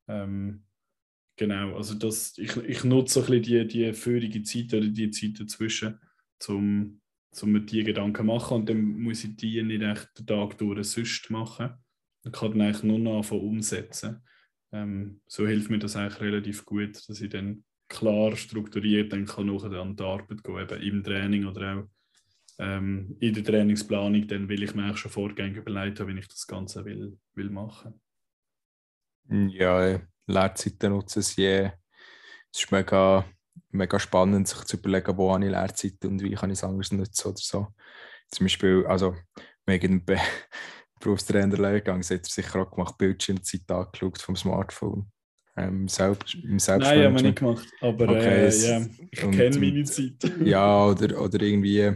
Ähm, 0.09 0.65
genau, 1.37 1.77
also 1.77 1.95
das, 1.95 2.37
ich, 2.39 2.57
ich 2.57 2.85
nutze 2.85 3.21
ein 3.21 3.27
bisschen 3.27 3.69
die, 3.69 3.69
die 3.69 3.93
vorigen 3.93 4.45
Zeit 4.45 4.73
oder 4.73 4.89
die 4.89 5.11
Zeit 5.11 5.39
dazwischen, 5.39 6.01
um 6.49 7.02
um 7.41 7.53
mir 7.53 7.61
diese 7.61 7.85
Gedanken 7.85 8.27
machen 8.27 8.59
und 8.59 8.69
dann 8.69 8.83
muss 9.01 9.25
ich 9.25 9.37
die 9.37 9.63
nicht 9.63 9.83
echt 9.83 10.19
den 10.19 10.27
Tag 10.27 10.59
durch 10.59 10.85
sonst 10.89 11.31
machen. 11.31 11.75
Ich 12.25 12.33
kann 12.33 12.53
dann 12.53 12.61
eigentlich 12.63 12.83
nur 12.83 12.99
noch 12.99 13.19
anfangen 13.19 13.43
umsetzen. 13.43 14.23
Ähm, 14.73 15.21
so 15.27 15.47
hilft 15.47 15.71
mir 15.71 15.79
das 15.79 15.97
eigentlich 15.97 16.21
relativ 16.21 16.65
gut, 16.65 16.97
dass 17.09 17.21
ich 17.21 17.31
dann 17.31 17.65
klar 17.89 18.37
strukturiert 18.37 19.13
dann 19.13 19.27
kann 19.27 19.47
nachher 19.47 19.73
an 19.73 19.97
die 19.97 20.03
Arbeit 20.03 20.43
gehen, 20.43 20.83
eben 20.83 20.99
im 20.99 21.05
Training 21.05 21.45
oder 21.45 21.77
auch 21.77 21.89
ähm, 22.59 23.17
in 23.21 23.35
der 23.35 23.45
Trainingsplanung, 23.45 24.27
dann 24.27 24.49
will 24.49 24.63
ich 24.63 24.75
mir 24.75 24.91
auch 24.91 24.97
schon 24.97 25.11
Vorgänge 25.11 25.59
überlegen, 25.59 26.09
wie 26.09 26.19
ich 26.19 26.29
das 26.29 26.47
Ganze 26.47 26.85
will, 26.85 27.19
will 27.35 27.51
machen. 27.51 28.01
Ja, 29.29 30.01
Lehrzeiten 30.27 30.93
nutzen 30.93 31.23
sie. 31.23 31.47
Es 31.47 31.73
ist 32.63 32.73
mega, 32.73 33.25
mega 33.71 33.99
spannend, 33.99 34.49
sich 34.49 34.65
zu 34.65 34.77
überlegen, 34.77 35.17
wo 35.17 35.33
habe 35.33 35.45
ich 35.45 35.51
Lehrzeit 35.51 36.05
und 36.05 36.23
wie 36.23 36.35
kann 36.35 36.51
ich 36.51 36.59
es 36.59 36.65
anders 36.65 36.93
nutzen 36.93 37.29
oder 37.29 37.39
so. 37.41 37.69
Zum 38.31 38.45
Beispiel, 38.45 38.85
also 38.87 39.17
wegen 39.67 40.05
dem 40.07 40.19
Berufstrainer-Lehrgang, 41.01 42.03
hat 42.03 42.11
er 42.11 42.25
sicher 42.25 42.63
auch 42.63 42.71
gemacht, 42.71 42.97
Bildschirmzeit 42.99 43.71
angeschaut 43.71 44.19
vom 44.19 44.37
Smartphone 44.37 45.11
ähm, 45.57 45.87
selbst, 45.87 46.35
im 46.35 46.57
Nein, 46.57 46.83
haben 46.83 47.17
wir 47.17 47.23
nicht 47.23 47.39
gemacht, 47.39 47.69
aber 47.81 48.05
okay, 48.05 48.47
äh, 48.47 48.49
ja, 48.49 48.87
ich 49.11 49.21
kenne 49.21 49.59
meine 49.59 49.85
Zeit. 49.85 50.15
ja, 50.45 50.87
oder, 50.87 51.21
oder 51.21 51.41
irgendwie, 51.43 51.95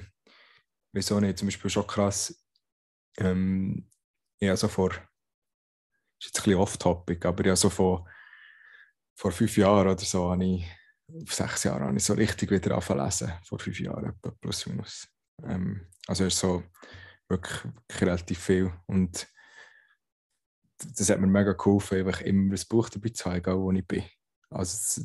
wieso 0.93 1.19
nicht, 1.21 1.39
zum 1.39 1.49
Beispiel 1.49 1.71
schon 1.71 1.87
krass, 1.87 2.39
ähm, 3.17 3.89
ja, 4.41 4.55
so 4.57 4.69
vor, 4.69 4.91
ist 4.91 6.27
jetzt 6.27 6.39
ein 6.41 6.45
bisschen 6.45 6.61
off-topic, 6.61 7.27
aber 7.27 7.47
ja, 7.47 7.57
so 7.57 7.71
vor, 7.71 8.07
vor 9.15 9.33
fünf 9.33 9.57
Jahren 9.57 9.89
oder 9.89 10.05
so, 10.05 10.31
habe 10.31 10.45
ich, 10.45 10.67
auf 11.23 11.33
sechs 11.33 11.65
Jahre, 11.65 11.85
habe 11.85 11.97
ich 11.97 12.05
so 12.05 12.15
richtig 12.15 12.51
wieder 12.51 12.73
angefangen 12.75 13.33
vor 13.45 13.59
fünf 13.59 13.79
Jahren, 13.81 14.13
plus 14.41 14.67
minus. 14.67 15.09
Ähm, 15.45 15.87
also 16.07 16.25
ist 16.25 16.39
so 16.39 16.63
wirklich, 17.29 17.65
wirklich 17.65 18.01
relativ 18.03 18.39
viel 18.39 18.73
und 18.87 19.27
das 20.79 21.09
hat 21.09 21.21
mir 21.21 21.27
mega 21.27 21.53
geholfen, 21.53 21.99
einfach 21.99 22.21
immer 22.21 22.55
ein 22.55 22.63
Buch 22.69 22.89
dabei 22.89 23.09
zu 23.09 23.25
haben, 23.25 23.37
egal 23.37 23.59
wo 23.59 23.73
ich 23.73 23.87
bin. 23.87 24.05
Also, 24.51 25.03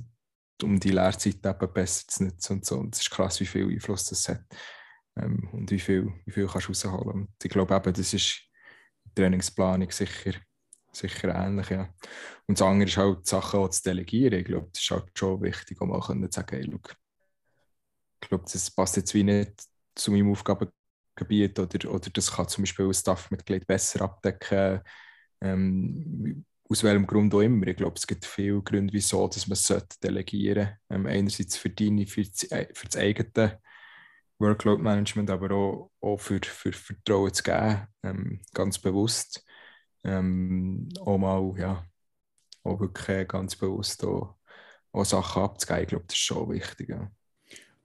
um 0.63 0.79
die 0.79 0.91
Lehrzeit 0.91 1.45
eben 1.45 1.73
besser 1.73 2.07
zu 2.07 2.25
nutzen 2.25 2.53
und 2.57 2.65
so. 2.65 2.77
Und 2.77 2.95
es 2.95 3.01
ist 3.01 3.09
krass, 3.09 3.39
wie 3.39 3.45
viel 3.45 3.69
Einfluss 3.69 4.05
das 4.05 4.27
hat 4.27 4.43
ähm, 5.17 5.49
und 5.53 5.71
wie 5.71 5.79
viel, 5.79 6.11
wie 6.25 6.31
viel 6.31 6.47
kannst 6.47 6.67
du 6.67 6.71
rausholen. 6.71 7.21
Und 7.21 7.29
ich 7.41 7.49
glaube 7.49 7.73
eben, 7.73 7.93
das 7.93 8.13
ist 8.13 8.41
Trainingsplanung 9.15 9.91
sicher, 9.91 10.33
sicher 10.91 11.34
ähnlich, 11.36 11.69
ja. 11.69 11.89
Und 12.47 12.60
das 12.60 12.67
andere 12.67 12.89
ist 12.89 12.97
halt 12.97 13.25
Sachen 13.25 13.60
auch 13.60 13.69
zu 13.69 13.84
delegieren. 13.84 14.39
Ich 14.39 14.45
glaube, 14.45 14.69
das 14.73 14.82
ist 14.82 14.91
halt 14.91 15.12
schon 15.17 15.41
wichtig, 15.41 15.80
um 15.82 15.91
auch 15.91 16.08
zu 16.10 16.27
sagen, 16.30 16.56
hey, 16.56 16.63
look, 16.63 16.95
ich 18.21 18.30
glaube, 18.30 18.45
das 18.51 18.71
passt 18.71 18.97
jetzt 18.97 19.13
wie 19.13 19.23
nicht 19.23 19.63
zu 19.95 20.12
meinem 20.12 20.32
Aufgabengebiet 20.32 21.60
oder, 21.60 21.91
oder 21.91 22.10
das 22.10 22.32
kann 22.32 22.47
zum 22.47 22.63
Beispiel 22.63 22.88
ein 22.88 22.93
Staffmitglied 22.93 23.67
besser 23.67 24.01
abdecken 24.01 24.82
ähm, 25.41 26.45
aus 26.69 26.84
welchem 26.84 27.06
Grund 27.06 27.34
auch 27.34 27.41
immer. 27.41 27.67
Ich 27.67 27.75
glaube, 27.75 27.95
es 27.97 28.08
gibt 28.08 28.25
viele 28.25 28.62
Gründe, 28.62 28.93
wieso 28.93 29.27
dass 29.27 29.47
man 29.47 29.54
es 29.54 29.97
delegieren 30.01 30.65
sollte. 30.65 30.77
Ähm, 30.89 31.06
einerseits 31.06 31.58
für, 31.58 31.69
deine, 31.69 32.08
für, 32.08 32.23
das, 32.23 32.43
äh, 32.51 32.67
für 32.73 32.88
das 32.88 32.97
eigene 32.97 33.60
Workload-Management, 34.39 35.30
aber 35.30 35.51
auch, 35.51 35.91
auch 35.99 36.17
für, 36.17 36.39
für 36.43 36.71
Vertrauen 36.71 37.34
zu 37.34 37.43
geben, 37.43 37.88
ähm, 38.04 38.41
ganz 38.54 38.80
bewusst. 38.80 39.45
Ähm, 40.03 40.89
auch 40.99 41.17
mal, 41.17 41.53
ja, 41.59 41.85
auch 42.63 42.79
wirklich 42.79 43.27
ganz 43.27 43.55
bewusst 43.55 44.03
auch, 44.03 44.35
auch 44.91 45.05
Sachen 45.05 45.43
abzugeben. 45.43 45.83
Ich 45.83 45.89
glaube, 45.89 46.05
das 46.07 46.17
ist 46.17 46.23
schon 46.23 46.49
wichtig. 46.51 46.89
Ja. 46.89 47.11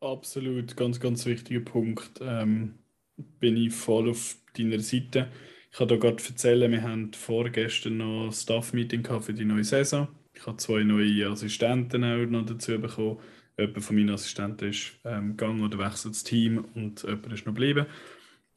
Absolut, 0.00 0.76
ganz, 0.76 1.00
ganz 1.00 1.26
wichtiger 1.26 1.61
Punkt. 1.61 2.20
Ähm, 2.20 2.79
bin 3.16 3.57
ich 3.57 3.72
voll 3.74 4.11
auf 4.11 4.37
deiner 4.57 4.81
Seite. 4.81 5.31
Ich 5.70 5.79
kann 5.79 5.88
dir 5.88 5.98
gerade 5.98 6.22
erzählen, 6.22 6.70
wir 6.70 6.83
haben 6.83 7.12
vorgestern 7.12 7.98
noch 7.98 8.26
ein 8.26 8.33
Staff-Meeting 8.33 9.05
für 9.20 9.35
die 9.35 9.44
neue 9.44 9.64
Saison. 9.64 10.09
Ich 10.35 10.46
habe 10.46 10.57
zwei 10.59 10.85
neue 10.85 11.29
Assistenten 11.29 12.05
auch 12.05 12.26
noch 12.26 12.44
dazu 12.44 12.79
bekommen. 12.79 13.18
Jemand 13.59 13.85
von 13.85 13.96
meinen 13.96 14.11
Assistenten 14.11 14.68
ist 14.68 14.98
ähm, 15.05 15.37
gegangen 15.37 15.62
oder 15.64 15.79
wechselt 15.79 16.14
das 16.14 16.24
Team 16.24 16.66
und 16.74 17.02
jemand 17.02 17.33
ist 17.33 17.46
noch 17.46 17.55
geblieben. 17.55 17.87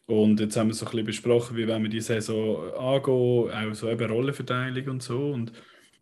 Und 0.09 0.39
jetzt 0.39 0.57
haben 0.57 0.69
wir 0.69 0.73
so 0.73 0.87
ein 0.87 0.91
bisschen 0.91 1.05
besprochen, 1.05 1.55
wie 1.55 1.67
wir 1.67 1.79
die 1.87 2.01
Saison 2.01 2.73
angehen, 2.73 3.51
auch 3.51 3.73
so 3.75 3.87
eben 3.87 4.09
Rollenverteilung 4.09 4.87
und 4.87 5.03
so. 5.03 5.29
Und 5.29 5.53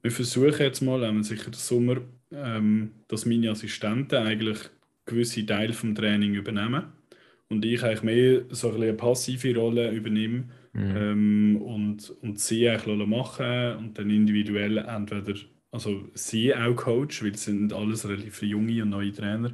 wir 0.02 0.12
versuchen 0.12 0.62
jetzt 0.62 0.80
mal, 0.80 1.06
haben 1.06 1.18
wir 1.18 1.24
sicher 1.26 1.52
den 1.52 1.56
Sommer, 1.56 1.98
ähm, 2.32 2.92
dass 3.10 3.26
meine 3.26 3.52
Assistenten 3.52 4.16
eigentlich 4.16 4.60
gewisse 5.06 5.46
Teile 5.46 5.74
vom 5.74 5.94
Training 5.94 6.36
übernehmen 6.36 6.86
und 7.50 7.66
ich 7.66 7.84
eigentlich 7.84 8.04
mehr 8.04 8.46
so 8.50 8.72
eine 8.72 8.94
passive 8.94 9.54
Rolle 9.58 9.92
übernehme 9.92 10.46
mhm. 10.72 10.96
ähm, 10.96 11.62
und, 11.62 12.10
und 12.22 12.40
sie 12.40 12.70
eigentlich 12.70 13.06
machen 13.06 13.76
und 13.76 14.00
dann 14.00 14.10
individuell 14.10 14.78
entweder, 14.78 15.38
also 15.72 16.08
sie 16.14 16.56
auch 16.56 16.78
Coach, 16.78 17.24
weil 17.24 17.32
es 17.32 17.44
sind 17.44 17.74
alles 17.74 18.08
relativ 18.08 18.42
junge 18.42 18.84
und 18.84 18.92
neue 18.92 19.12
Trainer, 19.12 19.52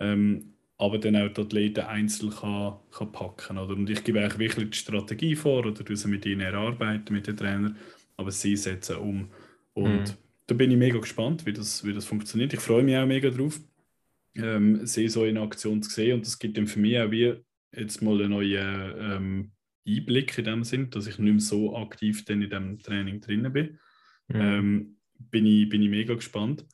ähm, 0.00 0.55
aber 0.78 0.98
dann 0.98 1.16
auch 1.16 1.32
die 1.32 1.40
Athleten 1.40 1.80
einzeln 1.80 2.30
kann, 2.30 2.76
kann 2.90 3.12
packen 3.12 3.58
oder? 3.58 3.74
Und 3.74 3.88
ich 3.88 4.04
gebe 4.04 4.20
eigentlich 4.20 4.38
wirklich 4.38 4.70
die 4.70 4.78
Strategie 4.78 5.34
vor 5.34 5.64
oder 5.64 5.96
sie 5.96 6.08
mit 6.08 6.26
ihnen 6.26 6.40
erarbeiten, 6.40 7.14
mit 7.14 7.26
den 7.26 7.36
Trainern, 7.36 7.76
aber 8.16 8.30
sie 8.30 8.56
setzen 8.56 8.96
um. 8.96 9.30
Und 9.72 10.00
mhm. 10.00 10.14
da 10.46 10.54
bin 10.54 10.70
ich 10.70 10.76
mega 10.76 10.98
gespannt, 10.98 11.46
wie 11.46 11.52
das, 11.52 11.84
wie 11.84 11.94
das 11.94 12.04
funktioniert. 12.04 12.52
Ich 12.52 12.60
freue 12.60 12.82
mich 12.82 12.96
auch 12.96 13.06
mega 13.06 13.30
drauf, 13.30 13.58
ähm, 14.34 14.86
sie 14.86 15.08
so 15.08 15.24
in 15.24 15.38
Aktion 15.38 15.82
zu 15.82 15.90
sehen. 15.90 16.16
Und 16.16 16.26
das 16.26 16.38
gibt 16.38 16.58
dann 16.58 16.66
für 16.66 16.78
mich 16.78 16.98
auch 16.98 17.10
wie 17.10 17.34
jetzt 17.74 18.02
mal 18.02 18.20
einen 18.20 18.30
neuen 18.30 18.94
ähm, 18.98 19.52
Einblick 19.86 20.36
in 20.38 20.44
dem 20.44 20.64
Sinn, 20.64 20.90
dass 20.90 21.06
ich 21.06 21.18
nicht 21.18 21.32
mehr 21.32 21.40
so 21.40 21.76
aktiv 21.76 22.24
dann 22.24 22.42
in 22.42 22.50
dem 22.50 22.78
Training 22.78 23.20
drin 23.20 23.52
bin. 23.52 23.78
Mhm. 24.28 24.40
Ähm, 24.40 24.96
bin, 25.18 25.46
ich, 25.46 25.68
bin 25.68 25.82
ich 25.82 25.88
mega 25.88 26.14
gespannt. 26.14 26.66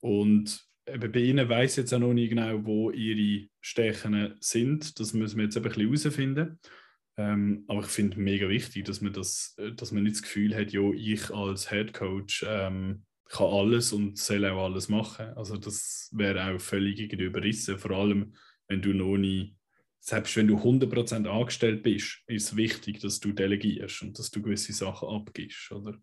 Und 0.00 0.69
eben 0.94 1.12
bei 1.12 1.20
Ihnen 1.20 1.48
weiß 1.48 1.76
jetzt 1.76 1.92
auch 1.92 1.98
noch 1.98 2.12
nicht 2.12 2.30
genau, 2.30 2.64
wo 2.64 2.90
Ihre 2.90 3.48
Stärken 3.60 4.34
sind. 4.40 4.98
Das 4.98 5.12
müssen 5.12 5.36
wir 5.36 5.44
jetzt 5.44 5.56
ein 5.56 5.62
bisschen 5.62 5.82
herausfinden. 5.82 6.58
Ähm, 7.16 7.64
aber 7.68 7.80
ich 7.80 7.86
finde 7.86 8.18
mega 8.18 8.48
wichtig, 8.48 8.84
dass 8.84 9.00
man, 9.00 9.12
das, 9.12 9.54
äh, 9.58 9.72
dass 9.72 9.92
man 9.92 10.04
nicht 10.04 10.16
das 10.16 10.22
Gefühl 10.22 10.54
hat, 10.54 10.72
jo, 10.72 10.92
ich 10.94 11.30
als 11.30 11.70
Head 11.70 11.92
Coach 11.92 12.44
ähm, 12.48 13.04
kann 13.28 13.46
alles 13.46 13.92
und 13.92 14.18
soll 14.18 14.44
auch 14.46 14.64
alles 14.64 14.88
machen. 14.88 15.26
Also 15.36 15.56
das 15.56 16.08
wäre 16.12 16.54
auch 16.54 16.60
völlig 16.60 17.12
überrissen, 17.12 17.78
vor 17.78 17.90
allem 17.92 18.34
wenn 18.68 18.80
du 18.80 18.92
noch 18.92 19.16
nie, 19.16 19.56
selbst 19.98 20.36
wenn 20.36 20.48
du 20.48 20.56
100% 20.56 21.26
angestellt 21.26 21.82
bist, 21.82 22.22
ist 22.26 22.44
es 22.44 22.56
wichtig, 22.56 23.00
dass 23.00 23.20
du 23.20 23.32
delegierst 23.32 24.02
und 24.02 24.18
dass 24.18 24.30
du 24.30 24.40
gewisse 24.40 24.72
Sachen 24.72 25.08
abgibst. 25.08 25.70
Oder? 25.72 25.98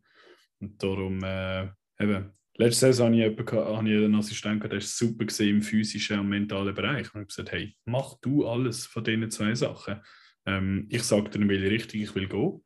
Und 0.60 0.82
darum, 0.84 1.23
äh, 1.23 1.69
eben, 2.00 2.32
letzte 2.58 2.88
Saison 2.88 3.08
habe 3.08 3.15
ich, 3.15 3.52
habe 3.52 3.89
ich 3.89 3.98
einen 3.98 4.15
Assistenten 4.15 4.70
der 4.70 4.80
ist 4.80 4.98
super 4.98 5.26
gesehen 5.26 5.58
im 5.58 5.62
physischen 5.62 6.20
und 6.20 6.30
mentalen 6.30 6.74
Bereich. 6.74 7.00
Und 7.00 7.06
ich 7.06 7.13
habe 7.13 7.26
gesagt, 7.26 7.52
hey, 7.52 7.76
mach 7.86 8.15
du 8.22 8.48
alles 8.48 8.86
von 8.86 9.04
diesen 9.04 9.32
zwei 9.32 9.56
Sachen. 9.56 10.02
Ähm, 10.46 10.88
ich 10.89 11.04
sage 11.04 11.30
dir, 11.30 11.41
in 11.41 11.50
welche 11.50 11.70
Richtung 11.70 12.02
ich 12.02 12.15
will 12.15 12.28
gehen. 12.28 12.63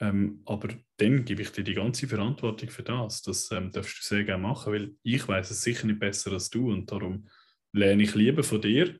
Ähm, 0.00 0.42
aber 0.46 0.68
dann 0.96 1.24
gebe 1.24 1.42
ich 1.42 1.52
dir 1.52 1.62
die 1.64 1.74
ganze 1.74 2.08
Verantwortung 2.08 2.70
für 2.70 2.82
das. 2.82 3.22
Das 3.22 3.50
ähm, 3.52 3.70
darfst 3.70 3.98
du 3.98 4.02
sehr 4.02 4.24
gerne 4.24 4.42
machen, 4.42 4.72
weil 4.72 4.94
ich 5.02 5.26
weiß 5.26 5.50
es 5.50 5.62
sicher 5.62 5.86
nicht 5.86 6.00
besser 6.00 6.32
als 6.32 6.50
du 6.50 6.72
und 6.72 6.90
darum 6.90 7.28
lerne 7.72 8.02
ich 8.02 8.14
lieber 8.14 8.42
von 8.42 8.60
dir 8.60 8.98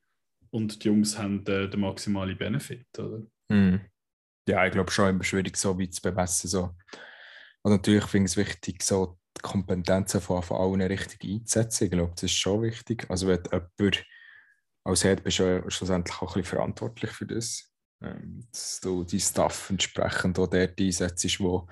und 0.50 0.82
die 0.82 0.88
Jungs 0.88 1.18
haben 1.18 1.44
äh, 1.46 1.68
den 1.68 1.80
maximalen 1.80 2.36
Benefit, 2.36 2.86
oder? 2.98 3.26
Mm. 3.48 3.80
Ja, 4.48 4.66
ich 4.66 4.72
glaube 4.72 4.90
schon 4.90 5.10
immer 5.10 5.24
schwierig, 5.24 5.56
so 5.56 5.78
weit 5.78 5.94
zu 5.94 6.02
bemessen. 6.02 6.48
So. 6.48 6.74
Und 7.62 7.72
natürlich 7.72 8.04
finde 8.04 8.26
ich 8.26 8.32
es 8.32 8.36
wichtig, 8.36 8.82
so 8.82 9.18
die 9.36 9.42
Kompetenzen 9.42 10.20
von, 10.20 10.42
von 10.42 10.56
allen 10.58 10.82
richtig 10.82 11.24
einzusetzen. 11.24 11.84
Ich 11.84 11.90
glaube, 11.90 12.12
das 12.14 12.24
ist 12.24 12.32
schon 12.32 12.62
wichtig. 12.62 13.06
Also 13.08 13.28
wenn 13.28 13.42
jemand 13.78 14.04
als 14.84 15.02
Head 15.02 15.22
bist 15.22 15.38
du 15.38 15.64
schlussendlich 15.68 16.16
auch 16.16 16.34
ein 16.34 16.42
bisschen 16.42 16.58
verantwortlich 16.58 17.10
für 17.12 17.26
das 17.26 17.72
ähm, 18.02 18.46
dass 18.50 18.80
du 18.80 19.04
die 19.04 19.20
Stuff 19.20 19.70
entsprechend 19.70 20.38
auch 20.38 20.48
dort 20.48 20.80
einsetzt, 20.80 21.40
wo, 21.40 21.68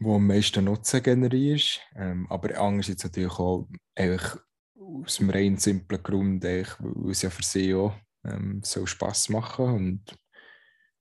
wo 0.00 0.16
am 0.16 0.26
meisten 0.26 0.64
Nutzen 0.64 1.02
generierst. 1.02 1.80
Ähm, 1.96 2.26
aber 2.30 2.58
andererseits 2.60 3.04
natürlich 3.04 3.32
auch 3.32 3.66
aus 3.96 5.16
dem 5.16 5.30
rein 5.30 5.56
simplen 5.56 6.02
Grund, 6.02 6.44
weil 6.44 6.66
es 7.10 7.22
ja 7.22 7.30
für 7.30 7.42
sie 7.42 7.74
auch 7.74 7.94
ähm, 8.24 8.60
so 8.62 8.84
Spass 8.84 9.30
machen 9.30 9.74
und, 9.74 10.18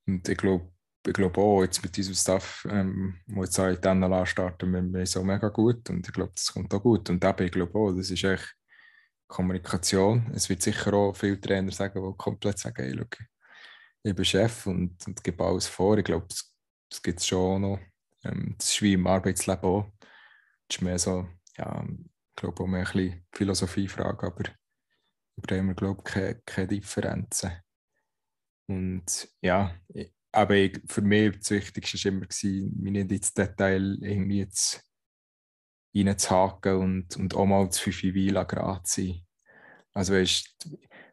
und 0.07 0.27
ich 0.29 0.37
glaube, 0.37 0.72
ich 1.05 1.13
glaube 1.13 1.41
auch, 1.41 1.63
jetzt 1.63 1.83
mit 1.83 1.95
diesem 1.97 2.13
Stuff, 2.13 2.65
ähm, 2.69 3.19
wo 3.27 3.43
jetzt 3.43 3.59
auch 3.59 3.67
in 3.67 3.81
den 3.81 3.99
NLA 3.99 4.25
starten, 4.25 4.71
wir, 4.71 4.81
wir 4.81 5.05
so 5.05 5.23
mega 5.23 5.49
gut 5.49 5.89
und 5.89 6.07
ich 6.07 6.13
glaube, 6.13 6.31
das 6.35 6.53
kommt 6.53 6.73
auch 6.73 6.81
gut. 6.81 7.09
Und 7.09 7.23
eben, 7.23 7.45
ich 7.45 7.51
glaube 7.51 7.77
auch, 7.77 7.91
das 7.91 8.09
ist 8.09 8.23
echt 8.23 8.55
Kommunikation. 9.27 10.31
Es 10.33 10.49
wird 10.49 10.61
sicher 10.61 10.93
auch 10.93 11.13
viele 11.15 11.39
Trainer 11.39 11.71
sagen, 11.71 12.01
die 12.01 12.17
komplett 12.17 12.59
sagen, 12.59 12.83
hey, 12.83 12.91
look, 12.93 13.17
ich 14.03 14.15
bin 14.15 14.25
Chef 14.25 14.67
und, 14.67 14.95
und 15.07 15.23
gebe 15.23 15.43
alles 15.43 15.67
vor. 15.67 15.97
Ich 15.97 16.05
glaube, 16.05 16.27
das, 16.29 16.53
das 16.89 17.01
gibt 17.01 17.19
es 17.19 17.27
schon 17.27 17.61
noch. 17.61 17.79
Ähm, 18.23 18.55
das 18.57 18.69
ist 18.69 18.81
wie 18.81 18.93
im 18.93 19.07
Arbeitsleben 19.07 19.63
auch. 19.63 19.91
Das 20.67 20.77
ist 20.77 20.81
mehr 20.81 20.99
so, 20.99 21.27
ja, 21.57 21.83
ich 21.85 22.35
glaube 22.35 22.63
auch 22.63 22.67
mehr 22.67 22.81
ein 22.81 22.93
bisschen 22.93 23.25
Philosophiefrage, 23.33 24.27
aber 24.27 24.43
über 25.35 25.57
haben 25.57 25.67
wir, 25.67 25.75
glaube 25.75 26.01
ich, 26.05 26.13
keine, 26.13 26.41
keine 26.45 26.67
Differenzen. 26.67 27.51
Und 28.67 29.29
ja, 29.41 29.75
aber 30.33 30.55
ich, 30.55 30.81
für 30.87 31.01
mich 31.01 31.37
das 31.37 31.51
Wichtigste 31.51 31.97
war 31.97 32.11
immer, 32.11 32.25
mich 32.75 32.91
nicht 32.91 33.11
ins 33.11 33.33
Detail 33.33 33.97
irgendwie 34.01 34.39
jetzt 34.39 34.83
reinzuhaken 35.95 36.75
und, 36.77 37.17
und 37.17 37.35
auch 37.35 37.45
mal 37.45 37.69
zu 37.69 37.91
5 37.91 38.03
Weile 38.15 38.45
gerade 38.45 38.81
sein. 38.85 39.21
Also 39.93 40.13
weißt, 40.13 40.69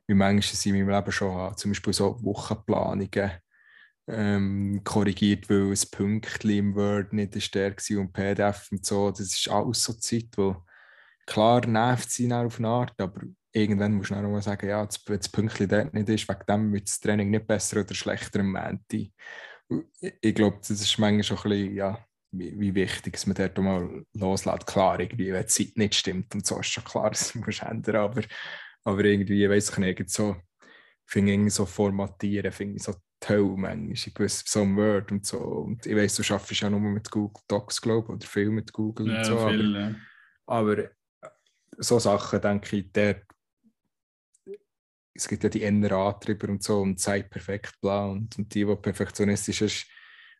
wie 0.06 0.14
manchmal 0.14 0.42
sie 0.42 0.70
in 0.70 0.76
meinem 0.76 0.90
Leben 0.90 1.12
schon 1.12 1.34
habe, 1.34 1.56
zum 1.56 1.70
Beispiel 1.72 1.92
so 1.92 2.22
Wochenplanungen 2.24 3.32
ähm, 4.08 4.80
korrigiert, 4.84 5.48
weil 5.50 5.70
ein 5.70 5.78
Pünktchen 5.90 6.50
im 6.50 6.74
Word 6.74 7.12
nicht 7.12 7.34
der 7.34 7.42
war 7.42 8.00
und 8.00 8.12
PDF 8.12 8.68
und 8.72 8.84
so. 8.84 9.10
Das 9.10 9.20
ist 9.20 9.48
alles 9.48 9.84
so 9.84 9.92
Zeit, 9.94 10.28
wo 10.36 10.64
klar 11.26 11.66
nervt 11.66 12.10
sie 12.10 12.32
auf 12.32 12.58
eine 12.58 12.68
Art, 12.68 13.00
aber 13.00 13.20
irgendwann 13.52 13.94
musst 13.94 14.10
du 14.10 14.14
dann 14.14 14.26
auch 14.26 14.30
mal 14.30 14.42
sagen, 14.42 14.68
ja, 14.68 14.86
wenn 15.06 15.16
das 15.16 15.28
Pünktchen 15.28 15.68
dort 15.68 15.94
nicht 15.94 16.08
ist, 16.08 16.28
wegen 16.28 16.46
dem 16.48 16.72
wird 16.72 16.88
das 16.88 17.00
Training 17.00 17.30
nicht 17.30 17.46
besser 17.46 17.80
oder 17.80 17.94
schlechter 17.94 18.40
am 18.40 18.52
Montag. 18.52 19.08
Ich 20.20 20.34
glaube, 20.34 20.58
das 20.58 20.70
ist 20.70 20.98
manchmal 20.98 21.22
schon 21.22 21.38
ein 21.38 21.50
bisschen, 21.50 21.74
ja, 21.74 22.04
wie, 22.32 22.58
wie 22.60 22.74
wichtig 22.74 23.14
dass 23.14 23.26
man 23.26 23.36
dort 23.36 23.58
mal 23.58 24.04
loslässt. 24.14 24.66
Klar, 24.66 25.00
irgendwie, 25.00 25.32
wenn 25.32 25.42
die 25.42 25.48
Zeit 25.48 25.76
nicht 25.76 25.94
stimmt 25.94 26.34
und 26.34 26.46
so 26.46 26.60
ist 26.60 26.66
schon 26.66 26.84
klar, 26.84 27.10
dass 27.10 27.34
man 27.34 27.48
ändern 27.48 27.96
aber 27.96 28.22
aber 28.84 29.04
irgendwie, 29.04 29.48
weiß 29.48 29.70
ich 29.70 29.78
nicht, 29.78 30.10
so, 30.10 30.36
finde 31.04 31.32
ich 31.32 31.54
so 31.54 31.66
formatieren, 31.66 32.52
finde 32.52 32.76
ich 32.76 32.82
so 32.82 32.94
toll 33.20 33.56
manchmal, 33.56 33.92
ich 33.92 34.18
weiß, 34.18 34.44
so 34.46 34.62
ein 34.62 34.76
Word 34.76 35.12
und 35.12 35.26
so. 35.26 35.38
Und 35.38 35.84
ich 35.84 35.94
weiß, 35.94 36.16
du 36.16 36.22
schaffst 36.22 36.58
ja 36.60 36.70
nur 36.70 36.80
mit 36.80 37.10
Google 37.10 37.42
Docs, 37.46 37.80
glaube 37.82 38.06
ich, 38.08 38.14
oder 38.14 38.26
viel 38.26 38.50
mit 38.50 38.72
Google 38.72 39.08
ja, 39.08 39.18
und 39.18 39.24
so. 39.24 39.48
Viel, 39.48 39.76
aber, 40.46 40.78
ja. 40.78 40.86
aber 40.86 40.90
so 41.76 41.98
Sachen, 41.98 42.40
denke 42.40 42.76
ich, 42.76 42.92
der, 42.92 43.22
es 45.20 45.28
gibt 45.28 45.44
ja 45.44 45.50
die 45.50 45.62
inneren 45.62 45.98
Antreiber 45.98 46.48
und 46.48 46.62
so 46.62 46.80
und 46.80 46.98
Zeit 46.98 47.30
perfekt 47.30 47.80
bla 47.80 48.06
und, 48.06 48.38
und 48.38 48.54
die, 48.54 48.64
die 48.64 48.76
perfektionistisch 48.76 49.62
ist, 49.62 49.86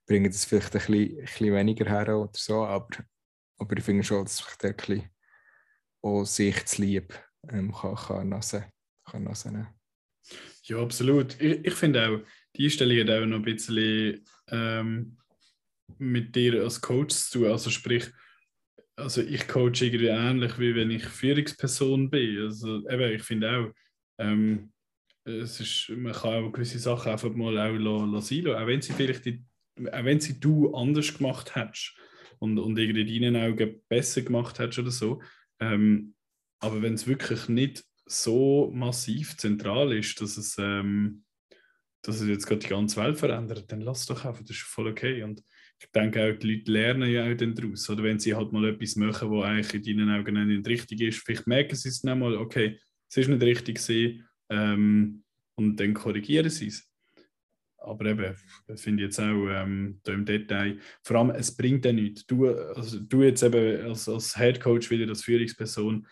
bringen 0.07 0.31
das 0.31 0.45
vielleicht 0.45 0.75
ein 0.75 0.79
bisschen, 0.79 1.19
ein 1.19 1.25
bisschen 1.25 1.55
weniger 1.55 1.89
her 1.89 2.17
oder 2.17 2.31
so, 2.35 2.65
aber, 2.65 2.89
aber 3.59 3.77
ich 3.77 3.85
finde 3.85 4.03
schon, 4.03 4.25
dass 4.25 4.41
ich 4.41 4.57
der 4.57 4.71
ein 4.71 4.77
bisschen 4.77 5.11
auch 6.03 6.25
sich 6.25 6.65
zu 6.65 6.83
lieb 6.83 7.15
ähm, 7.51 7.73
kann, 7.73 7.95
kann, 7.95 8.29
Nase, 8.29 8.71
kann 9.05 9.25
Nase. 9.25 9.69
Ja, 10.65 10.83
absolut. 10.83 11.41
Ich, 11.41 11.65
ich 11.65 11.75
finde 11.75 12.09
auch, 12.09 12.21
die 12.57 12.65
Einstellung 12.65 12.99
hat 12.99 13.11
auch 13.11 13.27
noch 13.27 13.37
ein 13.37 13.43
bisschen 13.43 14.25
ähm, 14.49 15.19
mit 15.99 16.35
dir 16.35 16.63
als 16.63 16.81
Coach 16.81 17.15
zu 17.15 17.41
tun. 17.41 17.51
Also 17.51 17.71
sprich, 17.71 18.07
also 18.97 19.23
ich 19.23 19.47
coache 19.47 19.85
irgendwie 19.85 20.07
ähnlich, 20.07 20.59
wie 20.59 20.75
wenn 20.75 20.91
ich 20.91 21.05
Führungsperson 21.05 22.11
bin. 22.11 22.43
Also 22.43 22.89
eben, 22.89 23.13
ich 23.13 23.23
finde 23.23 23.51
auch, 23.51 23.73
ähm, 24.21 24.73
es 25.25 25.61
ist, 25.61 25.91
man 25.97 26.13
kann 26.13 26.45
auch 26.45 26.53
gewisse 26.53 26.79
Sachen 26.79 27.13
einfach 27.13 27.33
mal 27.35 27.59
auch 27.59 28.07
lassen, 28.07 28.47
auch 28.49 28.67
wenn 28.67 28.83
sie 28.83 28.93
vielleicht 28.93 29.25
die, 29.25 29.45
auch 29.93 30.05
wenn 30.05 30.21
sie 30.21 30.41
du 30.41 30.75
anders 30.75 31.17
gemacht 31.17 31.55
hättest 31.55 31.95
und, 32.39 32.59
und 32.59 32.79
irgendwie 32.79 33.17
in 33.17 33.35
deinen 33.35 33.53
Augen 33.53 33.81
besser 33.89 34.23
gemacht 34.23 34.59
hättest 34.59 34.79
oder 34.79 34.91
so, 34.91 35.23
ähm, 35.61 36.15
aber 36.61 36.83
wenn 36.83 36.95
es 36.95 37.07
wirklich 37.07 37.49
nicht 37.49 37.85
so 38.07 38.71
massiv 38.75 39.37
zentral 39.37 39.97
ist, 39.97 40.21
dass 40.21 40.37
es, 40.37 40.57
ähm, 40.59 41.25
dass 42.03 42.21
es 42.21 42.29
jetzt 42.29 42.47
gerade 42.47 42.61
die 42.61 42.69
ganze 42.69 43.01
Welt 43.01 43.19
verändert, 43.19 43.71
dann 43.71 43.81
lass 43.81 44.07
doch 44.07 44.25
einfach, 44.25 44.43
das 44.43 44.51
ist 44.51 44.63
voll 44.63 44.89
okay. 44.89 45.23
Und 45.23 45.43
ich 45.79 45.91
denke 45.93 46.23
auch, 46.23 46.39
die 46.39 46.55
Leute 46.55 46.73
lernen 46.73 47.11
ja 47.11 47.31
auch 47.31 47.37
dann 47.37 47.55
daraus. 47.55 47.89
Oder 47.89 48.03
wenn 48.03 48.19
sie 48.19 48.35
halt 48.35 48.53
mal 48.53 48.69
etwas 48.69 48.97
machen, 48.97 49.31
was 49.31 49.45
eigentlich 49.45 49.87
in 49.87 49.99
deinen 49.99 50.21
Augen 50.21 50.49
nicht 50.49 50.67
richtig 50.67 51.01
ist, 51.01 51.23
vielleicht 51.25 51.47
merken 51.47 51.77
sie 51.77 51.89
es 51.89 52.01
dann 52.01 52.19
mal, 52.19 52.37
okay, 52.37 52.79
es 53.11 53.17
ist 53.17 53.29
nicht 53.29 53.43
richtig 53.43 53.77
gewesen, 53.77 54.29
ähm, 54.51 55.25
und 55.57 55.77
dann 55.77 55.95
korrigieren 55.95 56.49
sie 56.49 56.69
es. 56.69 56.89
Aber 57.79 58.07
eben, 58.07 58.37
finde 58.77 59.03
ich 59.03 59.09
jetzt 59.09 59.19
auch 59.19 59.49
ähm, 59.49 60.01
da 60.03 60.13
im 60.13 60.25
Detail, 60.25 60.79
vor 61.03 61.17
allem, 61.17 61.31
es 61.31 61.55
bringt 61.57 61.85
ja 61.85 61.93
nichts. 61.93 62.27
Du, 62.27 62.49
also, 62.49 63.01
du 63.01 63.23
jetzt 63.23 63.43
eben 63.43 63.89
als, 63.89 64.09
als 64.09 64.37
Head 64.37 64.61
Coach 64.61 64.91
wieder, 64.91 65.09
als 65.09 65.25
Führungsperson, 65.25 66.07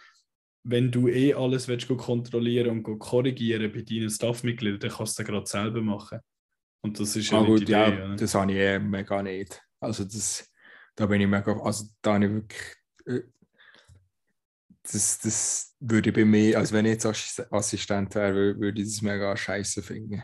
wenn 0.64 0.90
du 0.90 1.08
eh 1.08 1.34
alles 1.34 1.68
willst, 1.68 1.88
kontrollieren 1.88 2.84
und 2.84 2.98
korrigieren 2.98 3.70
bei 3.72 3.82
deinen 3.82 4.11
Staffmitgliedern, 4.11 4.80
dann 4.80 4.90
kannst 4.90 5.18
du 5.18 5.22
das 5.22 5.28
gerade 5.28 5.46
selber 5.46 5.82
machen. 5.82 6.20
Und 6.82 6.98
das 6.98 7.16
ist 7.16 7.30
ja 7.30 7.40
ah, 7.40 7.44
gut, 7.44 7.62
Idee, 7.62 7.72
ja, 7.72 8.16
das 8.16 8.34
habe 8.34 8.52
ich 8.52 8.58
eh 8.58 8.78
mega 8.78 9.22
nicht. 9.22 9.62
Also 9.80 10.04
das, 10.04 10.50
da 10.94 11.06
bin 11.06 11.20
ich 11.20 11.28
mega, 11.28 11.52
also 11.61 11.84
da 12.02 12.14
habe 12.14 12.24
ich 12.24 12.32
wirklich, 12.32 12.76
äh, 13.06 13.22
das, 14.92 15.18
das 15.18 15.77
würde 15.81 16.12
bei 16.12 16.24
mir, 16.24 16.59
also 16.59 16.74
wenn 16.74 16.87
ich 16.87 17.03
jetzt 17.03 17.53
Assistent 17.53 18.14
wäre, 18.14 18.59
würde 18.59 18.81
ich 18.81 18.88
das 18.88 19.03
mega 19.03 19.37
scheiße 19.37 19.83
finden. 19.83 20.22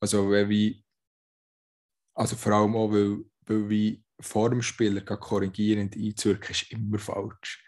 Also 0.00 0.30
wie, 0.30 0.84
also 2.14 2.36
vor 2.36 2.52
allem 2.52 2.76
auch, 2.76 2.90
weil, 2.90 3.24
weil 3.46 3.68
wie 3.68 4.04
vor 4.20 4.50
dem 4.50 4.62
Spieler 4.62 5.00
korrigierend 5.02 5.96
einzuwirken, 5.96 6.50
ist 6.50 6.70
immer 6.70 6.98
falsch. 6.98 7.64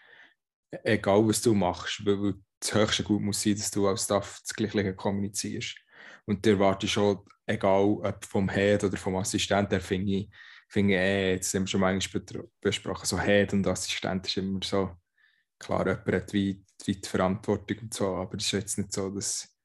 Egal 0.83 1.27
was 1.27 1.41
du 1.41 1.53
machst, 1.53 2.05
weil, 2.05 2.21
weil 2.21 2.33
das 2.59 2.73
höchste 2.73 3.03
Gut 3.03 3.21
muss 3.21 3.41
sein, 3.41 3.55
dass 3.55 3.71
du 3.71 3.87
als 3.87 4.05
Staff 4.05 4.39
das 4.41 4.53
Gleiche 4.55 4.95
kommunizierst. 4.95 5.77
Und 6.25 6.45
der 6.45 6.53
erwarte 6.53 6.85
ich 6.85 6.91
schon, 6.91 7.19
egal 7.45 7.83
ob 7.83 8.25
vom 8.25 8.49
Head 8.49 8.83
oder 8.83 8.97
vom 8.97 9.15
Assistent, 9.15 9.71
der 9.71 9.81
finde 9.81 10.11
ich, 10.13 10.29
finde 10.69 10.93
ich 10.93 10.99
eh, 10.99 11.31
jetzt 11.33 11.53
haben 11.53 11.63
wir 11.63 11.67
schon 11.67 11.81
manchmal 11.81 12.23
besprochen, 12.61 13.05
so 13.05 13.19
Head 13.19 13.53
und 13.53 13.67
Assistent 13.67 14.27
ist 14.27 14.37
immer 14.37 14.59
so, 14.63 14.95
klar, 15.59 15.87
jemand 15.87 16.07
hat 16.07 16.33
wie, 16.33 16.63
wie 16.85 16.95
die 16.95 17.07
Verantwortung 17.07 17.77
und 17.79 17.93
so, 17.93 18.15
aber 18.15 18.37
es 18.37 18.45
ist 18.45 18.51
jetzt 18.51 18.77
nicht 18.77 18.93
so, 18.93 19.09
dass, 19.09 19.55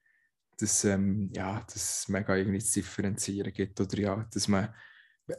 dass 0.57 0.85
ähm, 0.85 1.29
ja, 1.33 1.65
mega 2.07 2.35
irgendwie 2.35 2.59
zu 2.59 2.79
differenzieren 2.79 3.53
gibt 3.53 3.79
oder 3.79 3.97
ja, 3.97 4.27
dass 4.33 4.47
man, 4.47 4.73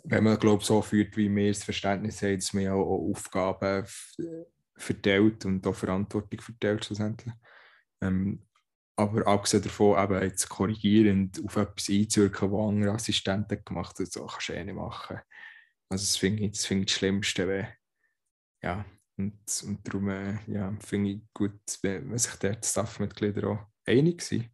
wenn 0.04 0.24
man 0.24 0.38
glaube 0.38 0.64
so 0.64 0.82
führt, 0.82 1.16
wie 1.16 1.34
wir 1.34 1.52
das 1.52 1.64
Verständnis 1.64 2.22
haben, 2.22 2.36
dass 2.36 2.52
man 2.52 2.68
auch, 2.68 2.80
auch 2.80 3.10
Aufgaben 3.10 3.86
verteilt 4.76 5.44
und 5.44 5.66
auch 5.66 5.74
Verantwortung 5.74 6.40
verteilt 6.40 6.84
schlussendlich. 6.84 7.34
Ähm, 8.00 8.46
aber 8.96 9.26
abgesehen 9.26 9.62
davon, 9.62 10.02
eben 10.02 10.22
jetzt 10.22 10.48
korrigierend 10.48 11.42
auf 11.44 11.56
etwas 11.56 11.88
einzuwirken, 11.88 12.52
was 12.52 12.68
andere 12.68 12.92
Assistenten 12.92 13.64
gemacht 13.64 13.98
haben, 13.98 14.06
so 14.06 14.26
kannst 14.26 14.48
du 14.48 14.52
eh 14.52 14.64
nicht 14.64 14.74
machen. 14.74 15.18
Also 15.88 16.02
das 16.02 16.16
finde 16.16 16.44
ich, 16.44 16.52
das 16.52 16.66
find 16.66 16.82
ich 16.82 16.86
das 16.86 16.98
Schlimmste, 16.98 17.48
wenn, 17.48 17.66
ja, 18.62 18.84
und, 19.16 19.62
und 19.66 19.78
darum 19.86 20.08
äh, 20.08 20.38
ja, 20.46 20.76
finde 20.80 21.10
ich 21.10 21.20
gut, 21.32 21.60
wenn, 21.82 22.16
sich 22.18 22.34
die 22.36 22.52
Staffmitglieder 22.62 23.48
auch 23.48 23.66
einig 23.86 24.22
sind. 24.22 24.50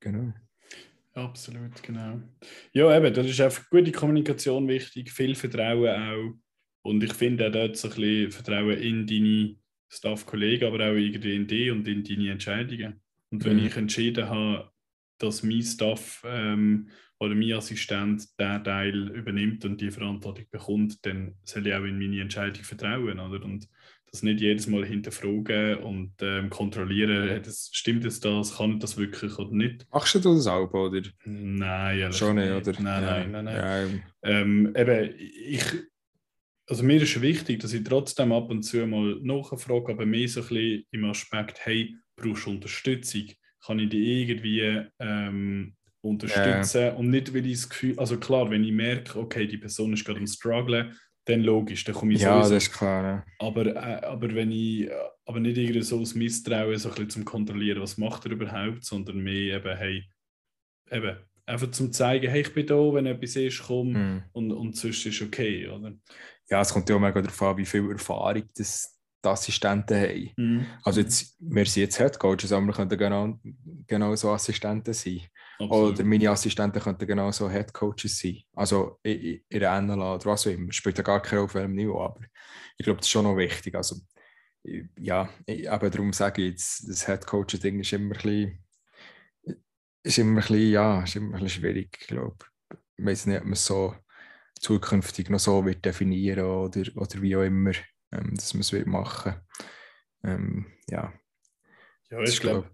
Genau. 0.00 0.32
Absolut, 1.14 1.82
genau. 1.82 2.20
Ja, 2.72 2.96
eben, 2.96 3.12
da 3.12 3.22
ist 3.22 3.40
einfach 3.40 3.68
gute 3.70 3.90
Kommunikation 3.90 4.68
wichtig, 4.68 5.10
viel 5.10 5.34
Vertrauen 5.34 5.88
auch. 5.88 6.34
Und 6.82 7.02
ich 7.02 7.12
finde 7.12 7.48
auch 7.48 7.52
dort 7.52 7.76
so 7.76 7.88
ein 7.88 7.94
bisschen 7.94 8.30
Vertrauen 8.30 8.78
in 8.78 9.06
deine 9.06 9.56
Staff-Kollegen, 9.88 10.66
aber 10.66 10.90
auch 10.90 10.94
irgendwie 10.94 11.34
in 11.34 11.46
dich 11.46 11.70
und 11.70 11.88
in 11.88 12.04
deine 12.04 12.30
Entscheidungen. 12.30 13.00
Und 13.30 13.44
wenn 13.44 13.58
mhm. 13.58 13.66
ich 13.66 13.76
entschieden 13.76 14.28
habe, 14.28 14.70
dass 15.18 15.42
mein 15.42 15.62
Staff 15.62 16.22
ähm, 16.26 16.88
oder 17.18 17.34
mein 17.34 17.52
Assistent 17.52 18.38
den 18.38 18.64
Teil 18.64 19.08
übernimmt 19.08 19.64
und 19.64 19.80
die 19.80 19.90
Verantwortung 19.90 20.46
bekommt, 20.50 21.04
dann 21.04 21.34
soll 21.44 21.66
ich 21.66 21.74
auch 21.74 21.84
in 21.84 21.98
meine 21.98 22.20
Entscheidung 22.20 22.62
vertrauen. 22.62 23.18
Oder? 23.18 23.44
Und 23.44 23.68
das 24.10 24.22
nicht 24.22 24.40
jedes 24.40 24.66
Mal 24.66 24.86
hinterfragen 24.86 25.78
und 25.78 26.12
ähm, 26.22 26.48
kontrollieren, 26.50 27.42
das, 27.42 27.70
stimmt 27.72 28.04
es 28.04 28.20
das, 28.20 28.56
kann 28.56 28.80
das 28.80 28.96
wirklich 28.96 29.38
oder 29.38 29.52
nicht. 29.52 29.86
Machst 29.92 30.14
du 30.14 30.18
das 30.20 30.46
auch, 30.46 30.72
oder? 30.72 31.02
Nein, 31.24 32.12
schon 32.12 32.36
nicht, 32.36 32.50
oder? 32.50 32.80
Nein, 32.80 33.02
ja. 33.02 33.26
nein, 33.26 33.30
nein. 33.32 33.44
nein. 33.44 34.02
Ja. 34.22 34.30
Ähm, 34.30 34.72
eben, 34.74 35.14
ich, 35.18 35.64
also 36.66 36.82
mir 36.82 37.02
ist 37.02 37.20
wichtig, 37.20 37.60
dass 37.60 37.72
ich 37.72 37.84
trotzdem 37.84 38.32
ab 38.32 38.50
und 38.50 38.62
zu 38.62 38.86
mal 38.86 39.18
nachfrage, 39.22 39.92
aber 39.92 40.06
mehr 40.06 40.28
so 40.28 40.40
ein 40.40 40.48
bisschen 40.48 40.84
im 40.90 41.04
Aspekt, 41.04 41.60
hey, 41.64 41.96
brauchst 42.16 42.46
du 42.46 42.50
Unterstützung? 42.50 43.28
Kann 43.68 43.78
ich 43.78 43.90
dich 43.90 44.08
irgendwie 44.08 44.86
ähm, 44.98 45.74
unterstützen? 46.00 46.80
Ja. 46.80 46.92
Und 46.94 47.10
nicht, 47.10 47.34
weil 47.34 47.44
ich 47.44 47.60
das 47.60 47.68
Gefühl, 47.68 47.98
also 47.98 48.18
klar, 48.18 48.50
wenn 48.50 48.64
ich 48.64 48.72
merke, 48.72 49.18
okay, 49.18 49.46
die 49.46 49.58
Person 49.58 49.92
ist 49.92 50.06
gerade 50.06 50.20
am 50.20 50.26
strugglen, 50.26 50.96
dann 51.26 51.42
logisch, 51.42 51.84
dann 51.84 51.94
komme 51.94 52.14
ich 52.14 52.22
ja, 52.22 52.32
sowieso. 52.32 52.48
Ja, 52.48 52.54
das 52.54 52.64
ist 52.64 52.72
klar. 52.72 53.04
Ja. 53.04 53.24
Aber, 53.46 53.66
äh, 53.66 54.06
aber 54.06 54.34
wenn 54.34 54.50
ich, 54.50 54.88
aber 55.26 55.40
nicht 55.40 55.58
irgendwie 55.58 55.82
so 55.82 56.00
aus 56.00 56.14
Misstrauen 56.14 56.78
so 56.78 56.88
ein 56.88 56.94
bisschen 56.94 57.10
zum 57.10 57.24
Kontrollieren, 57.26 57.82
was 57.82 57.98
macht 57.98 58.24
er 58.24 58.32
überhaupt, 58.32 58.84
sondern 58.84 59.18
mehr 59.18 59.56
eben, 59.56 59.76
hey, 59.76 60.04
eben, 60.90 61.18
einfach 61.44 61.70
zum 61.70 61.92
zeigen, 61.92 62.30
hey, 62.30 62.40
ich 62.40 62.54
bin 62.54 62.66
da, 62.66 62.74
wenn 62.74 63.04
etwas 63.04 63.36
ist, 63.36 63.62
komm 63.66 63.92
mhm. 63.92 64.22
und, 64.32 64.52
und 64.52 64.76
sonst 64.76 65.04
ist 65.04 65.20
okay, 65.20 65.68
oder? 65.68 65.92
ja, 66.50 66.60
es 66.62 66.72
kommt 66.72 66.88
ja 66.88 66.96
auch 66.96 67.00
mega 67.00 67.20
darauf 67.20 67.42
an, 67.42 67.56
wie 67.58 67.66
viel 67.66 67.90
Erfahrung 67.90 68.44
das 68.56 68.97
die 69.24 69.28
Assistenten 69.28 69.96
haben. 69.96 70.30
Mhm. 70.36 70.66
Also 70.82 71.00
jetzt, 71.00 71.36
wir 71.40 71.66
sind 71.66 71.82
jetzt 71.82 71.98
Headcoaches, 71.98 72.52
aber 72.52 72.66
wir 72.66 72.72
könnten 72.72 72.98
genau, 72.98 73.38
genau 73.86 74.14
so 74.14 74.30
Assistenten 74.30 74.94
sein. 74.94 75.22
Absolut. 75.58 75.94
Oder 75.94 76.04
meine 76.04 76.30
Assistenten 76.30 76.80
könnten 76.80 77.06
genau 77.06 77.30
so 77.32 77.50
Headcoaches 77.50 78.18
sein. 78.18 78.42
Also 78.54 78.98
in, 79.02 79.40
in 79.48 79.60
der 79.60 79.80
NLA 79.80 80.14
oder 80.14 80.26
was 80.26 80.46
auch 80.46 80.52
immer. 80.52 80.72
Spielt 80.72 80.98
ja 80.98 81.04
gar 81.04 81.20
keine 81.20 81.40
Rolle 81.40 81.44
auf 81.46 81.54
welchem 81.54 81.74
Niveau, 81.74 82.00
aber 82.00 82.20
ich 82.76 82.84
glaube, 82.84 82.98
das 82.98 83.06
ist 83.06 83.10
schon 83.10 83.24
noch 83.24 83.36
wichtig. 83.36 83.74
Also 83.74 83.96
ja, 84.98 85.28
aber 85.68 85.90
darum 85.90 86.12
sage 86.12 86.42
ich 86.42 86.50
jetzt, 86.50 86.88
das 86.88 87.06
Headcoaching-Ding 87.08 87.80
ist 87.80 87.92
immer 87.92 88.14
ein 88.14 88.20
bisschen, 88.20 88.64
ist 90.02 90.18
immer 90.18 90.32
ein 90.32 90.36
bisschen, 90.36 90.70
ja, 90.70 91.02
ist 91.02 91.16
immer 91.16 91.36
ein 91.36 91.42
bisschen 91.42 91.62
schwierig, 91.62 91.96
ich 92.00 92.06
glaube. 92.06 92.36
Ich 92.96 93.04
weiß 93.04 93.26
nicht, 93.26 93.38
ob 93.38 93.44
man 93.44 93.52
es 93.52 93.64
so 93.64 93.94
zukünftig 94.60 95.30
noch 95.30 95.38
so 95.38 95.64
wird 95.64 95.84
definieren 95.84 96.44
oder, 96.44 96.82
oder 96.96 97.22
wie 97.22 97.36
auch 97.36 97.42
immer, 97.42 97.72
ähm, 98.12 98.34
dass 98.34 98.54
man 98.54 98.60
es 98.60 98.72
machen. 98.86 99.34
Ähm, 100.24 100.66
ja. 100.88 101.12
Ja, 102.10 102.20
ich 102.22 102.40
glaube, 102.40 102.70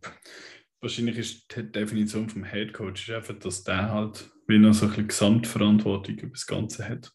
wahrscheinlich 0.80 1.18
ist 1.18 1.56
die 1.56 1.70
Definition 1.70 2.28
vom 2.28 2.44
Head 2.44 2.72
Coach 2.72 3.10
einfach, 3.10 3.38
dass 3.38 3.64
der 3.64 3.90
halt 3.90 4.30
wie 4.46 4.58
noch 4.58 4.74
so 4.74 4.86
ein 4.86 4.90
bisschen 4.90 5.08
Gesamtverantwortung 5.08 6.16
über 6.16 6.32
das 6.32 6.46
Ganze 6.46 6.88
hat. 6.88 7.10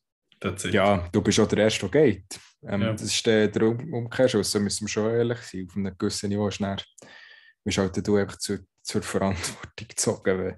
Ja, 0.71 1.07
du 1.11 1.21
bist 1.21 1.39
auch 1.39 1.47
der 1.47 1.59
Erste, 1.59 1.89
der 1.89 2.05
geht. 2.05 2.39
Ähm, 2.63 2.81
ja. 2.81 2.91
Das 2.91 3.03
ist 3.03 3.25
der, 3.25 3.47
der 3.49 3.63
um 3.63 3.93
Umkehrschluss, 3.93 4.51
da 4.51 4.59
müssen 4.59 4.85
wir 4.85 4.89
schon 4.89 5.11
ehrlich 5.11 5.37
sein. 5.39 5.67
Auf 5.69 5.75
einem 5.75 5.97
gewissen 5.97 6.29
Niveau 6.29 6.47
ist 6.47 6.61
bist 7.63 7.77
halt 7.77 8.07
du 8.07 8.15
einfach 8.15 8.37
zu, 8.37 8.59
zur 8.81 9.01
Verantwortung 9.01 9.87
gezogen 9.87 10.39
äh, 10.39 10.57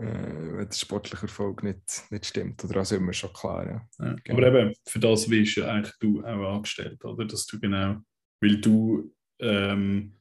wenn 0.00 0.68
der 0.68 0.76
sportliche 0.76 1.22
Erfolg 1.22 1.62
nicht, 1.62 2.10
nicht 2.10 2.26
stimmt. 2.26 2.64
Oder 2.64 2.78
also 2.78 2.96
immer 2.96 3.12
schon 3.12 3.32
klar. 3.32 3.66
Ja. 3.66 4.06
ja 4.06 4.16
genau. 4.24 4.46
Aber 4.46 4.60
eben, 4.60 4.74
für 4.86 4.98
das 4.98 5.28
wirst 5.28 5.56
ja 5.56 5.68
eigentlich 5.68 5.96
du 6.00 6.20
auch 6.24 6.56
angestellt, 6.56 7.04
oder? 7.04 7.24
Dass 7.24 7.46
du 7.46 7.60
genau, 7.60 7.96
weil 8.40 8.60
du, 8.60 9.14
ähm, 9.40 10.16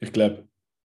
ich 0.00 0.12
glaube, 0.12 0.48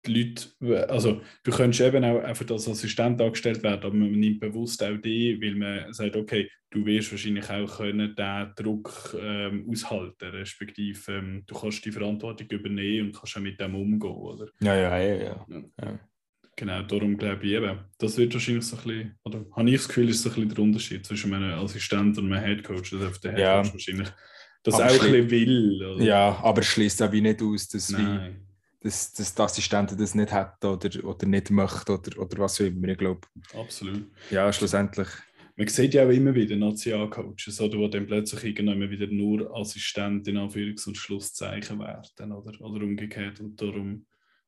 die 0.07 0.35
Leute, 0.61 0.89
also 0.89 1.21
du 1.45 1.51
könntest 1.51 1.83
eben 1.83 2.05
auch 2.05 2.23
einfach 2.23 2.49
als 2.51 2.69
Assistent 2.69 3.21
angestellt 3.21 3.63
werden, 3.63 3.85
aber 3.85 3.95
man 3.95 4.11
nimmt 4.13 4.41
bewusst 4.41 4.83
auch 4.83 4.97
die, 4.97 5.39
weil 5.41 5.55
man 5.55 5.93
sagt, 5.93 6.17
okay, 6.17 6.51
du 6.71 6.87
wirst 6.87 7.11
wahrscheinlich 7.11 7.51
auch 7.51 7.77
können 7.79 8.15
den 8.15 8.53
Druck 8.57 9.15
ähm, 9.21 9.69
aushalten, 9.69 10.31
respektive 10.31 11.13
ähm, 11.13 11.43
du 11.47 11.55
kannst 11.55 11.85
die 11.85 11.93
Verantwortung 11.93 12.47
übernehmen 12.49 13.09
und 13.09 13.17
kannst 13.17 13.37
auch 13.37 13.43
mit 13.43 13.61
dem 13.61 13.75
umgehen, 13.75 14.11
oder? 14.11 14.47
Ja, 14.61 14.75
ja, 14.75 14.99
ja, 14.99 15.15
ja. 15.17 15.47
ja. 15.83 16.01
Genau, 16.57 16.83
darum 16.83 17.17
glaube 17.17 17.47
ich 17.47 17.53
eben, 17.53 17.79
das 17.99 18.19
wird 18.19 18.35
wahrscheinlich 18.35 18.65
so 18.65 18.77
ein 18.77 18.83
bisschen, 18.83 19.19
oder 19.25 19.47
habe 19.57 19.71
ich 19.71 19.77
das 19.77 19.89
Gefühl, 19.89 20.09
ist 20.11 20.23
so 20.23 20.29
ein 20.29 20.35
bisschen 20.35 20.49
der 20.51 20.59
Unterschied 20.59 21.07
zwischen 21.07 21.33
einem 21.33 21.59
Assistent 21.59 22.19
und 22.19 22.33
einem 22.33 22.43
Headcoach, 22.43 22.91
dass 22.91 23.21
der 23.21 23.33
Headcoach 23.33 23.67
ja. 23.67 23.73
wahrscheinlich 23.73 24.09
das 24.63 24.75
aber 24.75 24.87
auch 24.87 25.05
ein 25.05 25.27
bisschen 25.27 25.31
will. 25.31 25.87
Oder? 25.87 26.05
Ja, 26.05 26.41
aber 26.43 26.63
schließt 26.63 27.03
auch 27.03 27.13
wie 27.13 27.21
nicht 27.21 27.43
aus, 27.43 27.69
dass, 27.69 27.97
wie, 27.97 28.35
dass, 28.81 29.13
dass 29.13 29.35
die 29.35 29.43
Assistenten 29.43 29.97
das 29.97 30.15
nicht 30.15 30.33
hätten 30.33 30.67
oder, 30.67 31.05
oder 31.05 31.27
nicht 31.27 31.51
möchten 31.51 31.93
oder, 31.93 32.19
oder 32.19 32.39
was 32.39 32.61
auch 32.61 32.67
immer, 32.67 32.89
ich 32.89 32.99
glaube. 32.99 33.21
Absolut. 33.55 34.11
Ja, 34.31 34.53
schlussendlich. 34.53 35.09
Man 35.57 35.69
sieht 35.69 35.95
ja 35.95 36.07
auch 36.07 36.11
immer 36.11 36.35
wieder 36.35 36.57
Nationalcoaches, 36.57 37.61
oder, 37.61 37.77
die 37.77 37.91
dann 37.91 38.07
plötzlich 38.07 38.45
irgendwann 38.45 38.91
wieder 38.91 39.07
nur 39.09 39.55
Assistent 39.57 40.27
in 40.29 40.39
Anführungs- 40.39 40.87
und 40.87 40.97
Schlusszeichen 40.97 41.79
werden 41.79 42.33
oder, 42.33 42.59
oder 42.61 42.85
umgekehrt 42.85 43.41
und 43.41 43.61
darum, 43.61 44.07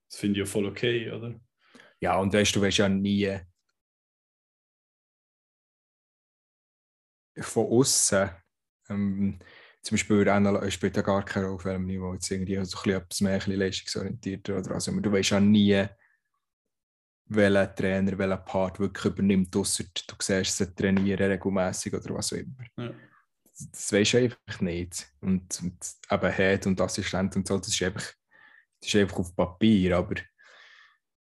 das 0.08 0.18
finde 0.18 0.40
ich 0.40 0.46
ja 0.46 0.50
voll 0.50 0.66
okay, 0.66 1.10
oder? 1.10 1.38
Ja, 2.02 2.18
und 2.18 2.34
weißt 2.34 2.56
du, 2.56 2.60
weißt 2.60 2.78
ja 2.78 2.88
nie 2.88 3.38
von 7.38 7.66
außen. 7.66 8.28
Ähm, 8.88 9.38
zum 9.82 9.94
Beispiel 9.94 10.24
NLA 10.24 10.68
spielt 10.72 10.96
ja 10.96 11.02
gar 11.02 11.24
keine 11.24 11.46
Rolle, 11.46 11.54
auf 11.54 11.64
welchem 11.64 11.86
Niveau 11.86 12.12
jetzt 12.12 12.28
irgendwie 12.28 12.56
so 12.64 12.78
ein 12.78 12.82
bisschen 12.82 12.92
etwas 12.92 13.20
mehr 13.20 13.32
ein 13.32 13.38
bisschen 13.38 13.54
leistungsorientierter 13.56 14.58
oder 14.58 14.72
also. 14.72 15.00
Du 15.00 15.12
weißt 15.12 15.30
ja 15.30 15.40
nie, 15.40 15.86
welcher 17.26 17.74
Trainer 17.74 18.18
welchen 18.18 18.44
Part 18.46 18.80
wirklich 18.80 19.04
übernimmt, 19.04 19.54
außer 19.54 19.84
du 19.84 20.14
siehst 20.20 20.56
sie 20.56 20.74
trainieren 20.74 21.30
regelmäßig 21.30 21.94
oder 21.94 22.14
was 22.14 22.32
auch 22.32 22.38
immer. 22.38 22.64
Ja. 22.78 22.94
Das 23.70 23.92
weißt 23.92 24.14
du 24.14 24.18
einfach 24.18 24.60
nicht. 24.60 25.06
Und, 25.20 25.62
und 25.62 25.78
eben 26.10 26.32
Head 26.32 26.66
und 26.66 26.80
Assistent 26.80 27.36
und 27.36 27.46
so, 27.46 27.58
das 27.58 27.68
ist 27.68 27.82
einfach, 27.82 28.12
das 28.80 28.88
ist 28.88 28.96
einfach 28.96 29.18
auf 29.18 29.36
Papier, 29.36 29.98
aber 29.98 30.16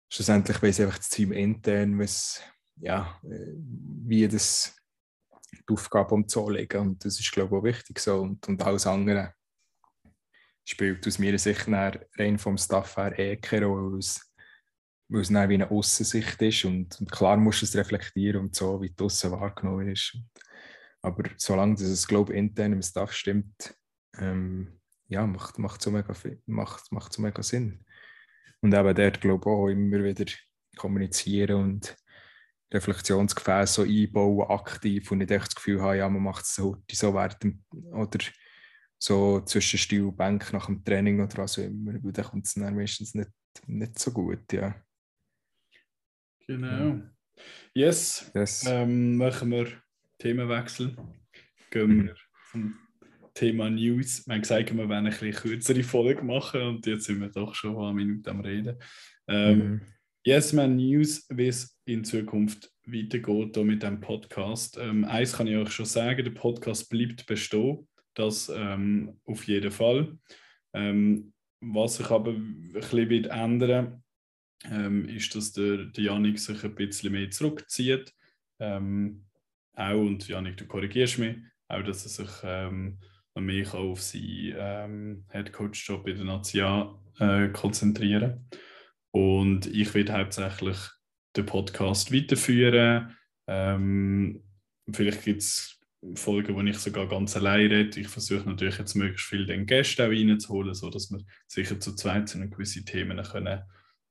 schlussendlich 0.10 0.62
weiß 0.62 0.82
einfach 0.82 0.98
das 0.98 1.10
Team 1.10 1.32
intern, 1.32 2.00
was, 2.00 2.42
ja, 2.78 3.20
äh, 3.24 3.54
wie 3.56 4.28
das 4.28 4.76
die 5.68 5.74
Aufgabe 5.74 6.16
umzulegen. 6.16 6.82
Und 6.82 7.06
das 7.06 7.20
ist, 7.20 7.32
glaube 7.32 7.56
ich, 7.56 7.60
auch 7.60 7.64
wichtig 7.64 8.00
so. 8.00 8.22
Und, 8.22 8.48
und 8.48 8.62
alles 8.64 8.88
andere 8.88 9.34
spielt 10.66 11.08
aus 11.08 11.20
meiner 11.20 11.38
Sicht 11.38 11.68
rein 11.68 12.38
vom 12.38 12.58
Staff 12.58 12.98
her 12.98 13.18
eh 13.18 13.38
keine 13.38 13.68
Rolle, 13.68 13.94
weil 13.94 14.00
es, 14.00 14.34
es 15.10 15.32
wie 15.32 15.36
eine 15.36 15.72
Aussicht 15.72 16.42
ist. 16.42 16.66
Und, 16.66 17.00
und, 17.00 17.12
klar 17.12 17.38
musst 17.38 17.62
du 17.62 17.66
es 17.66 17.76
reflektieren 17.76 18.42
und 18.42 18.56
so, 18.56 18.82
wie 18.82 18.90
die 18.90 19.04
Aussen 19.04 19.32
wahrgenommen 19.32 19.90
ist. 19.90 20.18
Aber 21.02 21.30
solange 21.38 21.76
das 21.76 21.84
es, 21.84 22.08
glaube 22.08 22.34
intern 22.34 22.74
im 22.74 22.82
Staff 22.82 23.14
stimmt, 23.14 23.76
ähm, 24.18 24.80
ja, 25.08 25.26
macht, 25.26 25.58
macht, 25.58 25.82
so 25.82 25.90
mega, 25.90 26.14
macht, 26.46 26.92
macht 26.92 27.14
so 27.14 27.22
mega 27.22 27.42
Sinn. 27.42 27.86
Und 28.62 28.74
eben 28.74 28.96
dort, 28.96 29.22
glaube 29.22 29.42
ich, 29.42 29.48
auch 29.48 29.68
immer 29.68 30.04
wieder 30.04 30.26
kommunizieren 30.76 31.56
und 31.56 31.96
Reflexionsgefäße 32.74 33.74
so 33.74 33.82
einbauen, 33.84 34.50
aktiv 34.50 35.12
und 35.12 35.20
nicht 35.20 35.32
echt 35.32 35.48
das 35.48 35.56
Gefühl 35.56 35.82
haben, 35.82 35.98
ja, 35.98 36.10
man 36.10 36.24
macht 36.24 36.44
es 36.44 36.56
so, 36.56 36.84
so 36.92 37.14
während 37.14 37.42
dem, 37.44 37.64
oder 37.92 38.20
so 39.00 39.42
zwischen 39.42 39.80
Stuhl 39.80 40.08
und 40.10 40.18
Bank 40.18 40.52
nach 40.52 40.66
dem 40.66 40.84
Training 40.84 41.22
oder 41.22 41.38
was 41.38 41.58
auch 41.60 41.64
immer, 41.64 41.94
weil 42.04 42.12
dann 42.12 42.26
kommt 42.26 42.46
es 42.46 42.56
dann 42.56 42.76
meistens 42.76 43.14
nicht, 43.16 43.30
nicht 43.68 43.98
so 44.00 44.12
gut, 44.12 44.52
ja. 44.52 44.76
Genau. 46.46 47.02
Yes, 47.74 48.32
yes. 48.34 48.66
Ähm, 48.68 49.18
machen 49.18 49.52
wir 49.52 49.68
Themenwechsel. 50.18 50.96
Gehen 51.70 51.90
mhm. 51.90 52.06
wir 52.08 52.16
vom 52.52 52.87
Thema 53.38 53.70
News. 53.70 54.26
Wir 54.26 54.34
haben 54.34 54.42
gesagt, 54.42 54.76
wir 54.76 54.90
wollen 54.90 55.06
eine 55.06 55.12
kürzere 55.12 55.84
Folge 55.84 56.24
machen 56.24 56.62
und 56.62 56.86
jetzt 56.88 57.06
sind 57.06 57.22
wir 57.22 57.30
doch 57.30 57.54
schon 57.54 57.78
eine 57.78 57.94
Minute 57.94 58.32
am 58.32 58.42
Reden. 58.42 58.78
Ähm, 59.28 59.60
mhm. 59.60 59.82
Yes, 60.26 60.54
man 60.54 60.76
News, 60.76 61.28
wie 61.30 61.48
es 61.48 61.80
in 61.86 62.04
Zukunft 62.04 62.72
weitergeht 62.86 63.54
hier 63.54 63.64
mit 63.64 63.84
dem 63.84 64.00
Podcast. 64.00 64.80
Ähm, 64.82 65.06
eins 65.06 65.34
kann 65.34 65.46
ich 65.46 65.56
euch 65.56 65.70
schon 65.70 65.86
sagen, 65.86 66.24
der 66.24 66.32
Podcast 66.32 66.90
bleibt 66.90 67.28
bestehen. 67.28 67.88
Das 68.16 68.52
ähm, 68.54 69.20
auf 69.26 69.44
jeden 69.44 69.70
Fall. 69.70 70.18
Ähm, 70.74 71.32
was 71.62 71.98
sich 71.98 72.10
aber 72.10 72.32
ein 72.32 72.72
bisschen 72.74 73.10
wird 73.10 73.28
ändern 73.28 74.04
ähm, 74.66 75.08
ist, 75.10 75.36
dass 75.36 75.54
der, 75.54 75.86
der 75.86 76.04
Janik 76.04 76.40
sich 76.40 76.64
ein 76.64 76.74
bisschen 76.74 77.12
mehr 77.12 77.30
zurückzieht. 77.30 78.12
Ähm, 78.60 79.26
auch, 79.76 80.02
und 80.02 80.28
Janik, 80.28 80.58
du 80.58 80.66
korrigierst 80.66 81.20
mich, 81.20 81.38
auch, 81.68 81.84
dass 81.84 82.04
er 82.04 82.26
sich 82.26 82.44
ähm, 83.38 83.46
mehr 83.46 83.74
auf 83.74 84.02
seinen 84.02 84.56
ähm, 84.58 85.26
Headcoach-Job 85.30 86.08
in 86.08 86.18
der 86.18 86.26
Natia 86.26 86.94
äh, 87.20 87.50
konzentrieren 87.50 88.48
Und 89.12 89.68
ich 89.68 89.94
werde 89.94 90.14
hauptsächlich 90.14 90.78
den 91.36 91.46
Podcast 91.46 92.14
weiterführen. 92.14 93.16
Ähm, 93.48 94.44
vielleicht 94.92 95.24
gibt 95.24 95.42
es 95.42 95.80
Folgen, 96.16 96.56
wo 96.56 96.62
ich 96.62 96.78
sogar 96.78 97.08
ganz 97.08 97.36
allein 97.36 97.72
rede. 97.72 98.00
Ich 98.00 98.08
versuche 98.08 98.48
natürlich 98.48 98.78
jetzt 98.78 98.96
möglichst 98.96 99.28
viel 99.28 99.46
den 99.46 99.66
Gäste 99.66 100.06
auch 100.06 100.10
reinzuholen, 100.10 100.74
sodass 100.74 101.12
wir 101.12 101.22
sicher 101.48 101.80
zu 101.80 101.96
zweit 101.96 102.30
so 102.30 102.40
gewisse 102.40 102.86
Themen 102.86 103.22
können, 103.24 103.64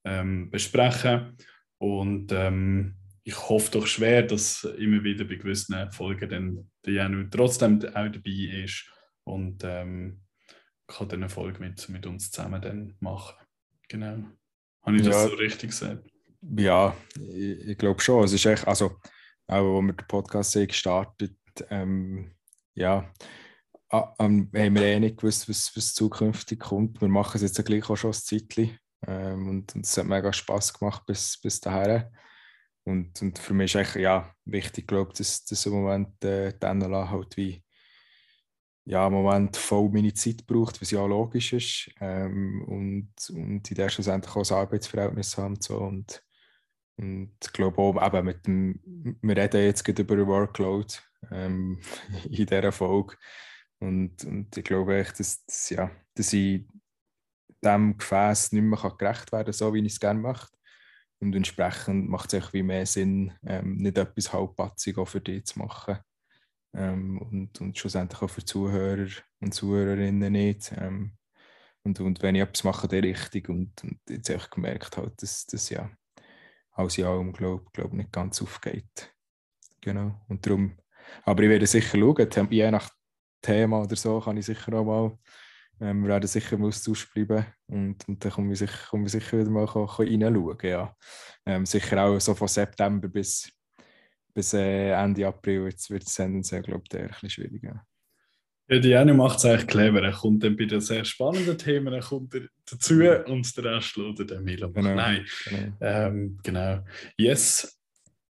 ähm, 0.04 0.50
besprechen 0.50 1.36
Und 1.78 2.32
ähm, 2.32 2.96
ich 3.22 3.48
hoffe 3.48 3.70
doch 3.72 3.86
schwer, 3.86 4.22
dass 4.22 4.64
immer 4.64 5.02
wieder 5.04 5.24
bei 5.24 5.36
gewissen 5.36 5.90
Folgen 5.92 6.28
dann 6.28 6.70
der 6.84 6.92
Janu 6.92 7.24
trotzdem 7.30 7.80
auch 7.84 8.08
dabei 8.08 8.62
ist 8.64 8.84
und 9.26 9.64
ähm, 9.64 10.22
kann 10.86 11.08
dann 11.08 11.22
eine 11.22 11.28
Folge 11.28 11.58
mit, 11.58 11.88
mit 11.88 12.06
uns 12.06 12.30
zusammen 12.30 12.62
dann 12.62 12.96
machen. 13.00 13.34
Genau. 13.88 14.24
Habe 14.82 14.96
ich 14.96 15.02
das 15.02 15.14
ja, 15.14 15.28
so 15.28 15.34
richtig 15.34 15.70
gesagt? 15.70 16.08
Ja, 16.56 16.96
ich, 17.16 17.68
ich 17.68 17.78
glaube 17.78 18.00
schon. 18.00 18.24
Es 18.24 18.32
ist 18.32 18.46
echt, 18.46 18.66
also, 18.66 18.96
auch 19.48 19.78
als 19.78 19.86
wir 19.86 19.92
den 19.92 20.06
Podcast 20.06 20.54
gestartet 20.54 21.36
ähm, 21.70 22.32
ja, 22.74 23.10
ähm, 23.90 24.50
haben 24.54 24.74
wir 24.74 24.82
eh 24.82 25.00
nicht 25.00 25.18
gewusst, 25.18 25.48
was, 25.48 25.74
was 25.76 25.94
zukünftig 25.94 26.60
kommt. 26.60 27.00
Wir 27.00 27.08
machen 27.08 27.36
es 27.36 27.42
jetzt 27.42 27.64
gleich 27.64 27.88
auch 27.88 27.96
schon 27.96 28.10
ein 28.10 28.14
Zeitchen. 28.14 28.78
Ähm, 29.06 29.48
und, 29.48 29.74
und 29.74 29.84
es 29.84 29.96
hat 29.96 30.06
mega 30.06 30.32
Spass 30.32 30.72
gemacht 30.72 31.04
bis, 31.06 31.38
bis 31.40 31.60
dahin. 31.60 32.04
Und, 32.84 33.20
und 33.20 33.38
für 33.38 33.54
mich 33.54 33.74
ist 33.74 33.76
eigentlich 33.76 34.02
ja, 34.02 34.32
wichtig, 34.44 34.86
glaube 34.86 35.12
dass, 35.16 35.44
dass 35.44 35.66
im 35.66 35.72
Moment 35.72 36.22
äh, 36.24 36.52
die 36.52 36.66
NLA 36.66 37.10
halt 37.10 37.36
wie 37.36 37.62
ja, 38.86 39.08
im 39.08 39.14
Moment 39.14 39.56
voll 39.56 39.88
meine 39.90 40.14
Zeit 40.14 40.46
braucht, 40.46 40.80
was 40.80 40.92
ja 40.92 41.00
auch 41.00 41.08
logisch 41.08 41.52
ist. 41.52 41.90
Ähm, 42.00 42.62
und, 42.66 43.12
und 43.30 43.68
in 43.68 43.74
der 43.74 43.88
schlussendlich 43.88 44.34
auch 44.34 44.48
ein 44.48 44.56
Arbeitsverhältnis 44.56 45.36
haben. 45.36 45.54
Und, 45.54 45.62
so. 45.64 45.78
und, 45.78 46.22
und 46.96 47.32
ich 47.42 47.52
glaube 47.52 47.78
auch, 47.78 48.06
eben 48.06 48.24
mit 48.24 48.46
dem, 48.46 48.80
wir 49.20 49.36
reden 49.36 49.64
jetzt 49.64 49.84
gerade 49.84 50.02
über 50.02 50.24
Workload 50.26 50.86
ähm, 51.32 51.80
in 52.30 52.46
dieser 52.46 52.70
Folge. 52.70 53.16
Und, 53.80 54.24
und 54.24 54.56
ich 54.56 54.64
glaube 54.64 54.96
echt, 54.96 55.18
dass, 55.18 55.44
dass, 55.44 55.70
ja, 55.70 55.90
dass 56.14 56.32
ich 56.32 56.64
dem 57.64 57.98
Gefäß 57.98 58.52
nicht 58.52 58.62
mehr 58.62 58.94
gerecht 58.96 59.32
werden 59.32 59.46
kann, 59.46 59.52
so 59.52 59.74
wie 59.74 59.80
ich 59.80 59.94
es 59.94 60.00
gerne 60.00 60.20
mache. 60.20 60.48
Und 61.18 61.34
entsprechend 61.34 62.08
macht 62.08 62.32
es 62.34 62.52
wie 62.52 62.62
mehr 62.62 62.86
Sinn, 62.86 63.32
ähm, 63.44 63.78
nicht 63.78 63.98
etwas 63.98 64.32
halbpatzig 64.32 64.96
auch 64.96 65.08
für 65.08 65.20
dich 65.20 65.44
zu 65.46 65.58
machen. 65.58 65.98
Ähm, 66.76 67.18
und, 67.18 67.60
und 67.60 67.78
schlussendlich 67.78 68.20
auch 68.22 68.30
für 68.30 68.44
Zuhörer 68.44 69.08
und 69.40 69.54
Zuhörerinnen 69.54 70.32
nicht. 70.32 70.72
Ähm, 70.76 71.16
und, 71.82 72.00
und 72.00 72.22
wenn 72.22 72.34
ich 72.34 72.42
etwas 72.42 72.64
mache, 72.64 72.88
dann 72.88 73.00
richtig. 73.00 73.48
Und, 73.48 73.82
und 73.82 73.98
jetzt 74.08 74.28
habe 74.28 74.38
ich 74.38 74.50
gemerkt, 74.50 74.96
halt, 74.96 75.22
dass 75.22 75.46
das 75.46 75.70
ja 75.70 75.90
alles 76.72 76.98
in 76.98 77.04
allem, 77.04 77.32
glaube 77.32 77.64
glaub, 77.72 77.92
nicht 77.92 78.12
ganz 78.12 78.42
aufgeht. 78.42 79.14
Genau. 79.80 80.20
Und 80.28 80.44
darum, 80.44 80.76
aber 81.24 81.42
ich 81.42 81.48
werde 81.48 81.66
sicher 81.66 81.98
schauen, 81.98 82.48
je 82.50 82.70
nach 82.70 82.90
Thema 83.40 83.82
oder 83.82 83.96
so, 83.96 84.20
kann 84.20 84.36
ich 84.36 84.46
sicher 84.46 84.72
auch 84.74 84.84
mal 84.84 85.18
ähm, 85.80 86.02
wir 86.02 86.08
werden 86.08 86.26
sicher 86.26 86.56
im 86.56 86.64
Austausch 86.64 87.12
bleiben 87.12 87.44
und, 87.66 88.08
und 88.08 88.24
dann 88.24 88.32
kommen 88.32 88.48
wir 88.48 88.56
sicher, 88.56 88.88
kommen 88.88 89.04
wir 89.04 89.10
sicher 89.10 89.38
wieder 89.38 89.50
mal 89.50 89.64
reinschauen. 89.64 90.58
Ja. 90.62 90.96
Ähm, 91.44 91.66
sicher 91.66 92.02
auch 92.02 92.18
so 92.18 92.34
von 92.34 92.48
September 92.48 93.08
bis, 93.08 93.50
bis 94.36 94.52
äh, 94.52 94.90
Ende 94.90 95.26
April 95.26 95.64
wird 95.64 95.78
es 95.78 96.14
tendenziell, 96.14 96.60
glaube 96.60 96.84
ich, 96.92 96.98
ein 96.98 97.08
bisschen 97.08 97.30
schwieriger. 97.30 97.86
Ja, 98.68 98.78
die 98.78 98.88
Janu 98.88 99.14
macht 99.14 99.38
es 99.38 99.46
eigentlich 99.46 99.66
clever. 99.66 100.02
Er 100.02 100.12
kommt 100.12 100.44
dann 100.44 100.56
bei 100.56 100.66
den 100.66 100.80
sehr 100.80 101.04
spannenden 101.04 101.56
Themen 101.56 101.94
er 101.94 102.02
kommt 102.02 102.34
dazu 102.70 102.94
und 103.26 103.56
der 103.56 103.64
Rest 103.64 103.88
schaut 103.88 104.28
der 104.28 104.40
Milo. 104.42 104.70
Genau. 104.70 104.94
Nein, 104.94 105.24
genau. 105.44 105.76
Ähm, 105.80 106.38
genau. 106.42 106.84
Yes, 107.16 107.80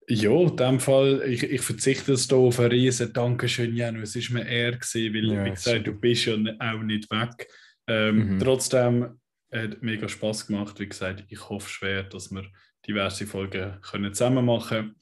ja, 0.09 0.31
in 0.31 0.57
dem 0.57 0.81
Fall, 0.81 1.23
ich, 1.27 1.43
ich 1.45 1.63
verzichte 1.63 2.13
jetzt 2.13 2.29
hier 2.29 2.39
auf 2.39 2.61
ein 2.61 2.67
riesen 2.67 3.13
Dankeschön, 3.13 3.75
Janu. 3.75 4.03
Es 4.03 4.17
war 4.17 4.39
mir 4.39 4.47
eher, 4.47 4.73
gewesen, 4.73 5.15
weil, 5.15 5.33
ja, 5.33 5.45
wie 5.47 5.51
gesagt, 5.51 5.87
du 5.87 5.93
bist 5.93 6.27
ja 6.27 6.35
auch 6.35 6.83
nicht 6.83 7.11
weg. 7.11 7.49
Ähm, 7.87 8.35
mhm. 8.35 8.39
Trotzdem 8.39 9.19
hat 9.51 9.83
mega 9.83 10.09
Spaß 10.09 10.47
gemacht. 10.47 10.79
Wie 10.79 10.89
gesagt, 10.89 11.25
ich 11.29 11.49
hoffe 11.49 11.71
schwer, 11.71 12.03
dass 12.03 12.31
wir 12.31 12.45
diverse 12.87 13.27
Folgen 13.27 13.81
können 13.81 14.13
zusammen 14.13 14.45
machen 14.45 14.97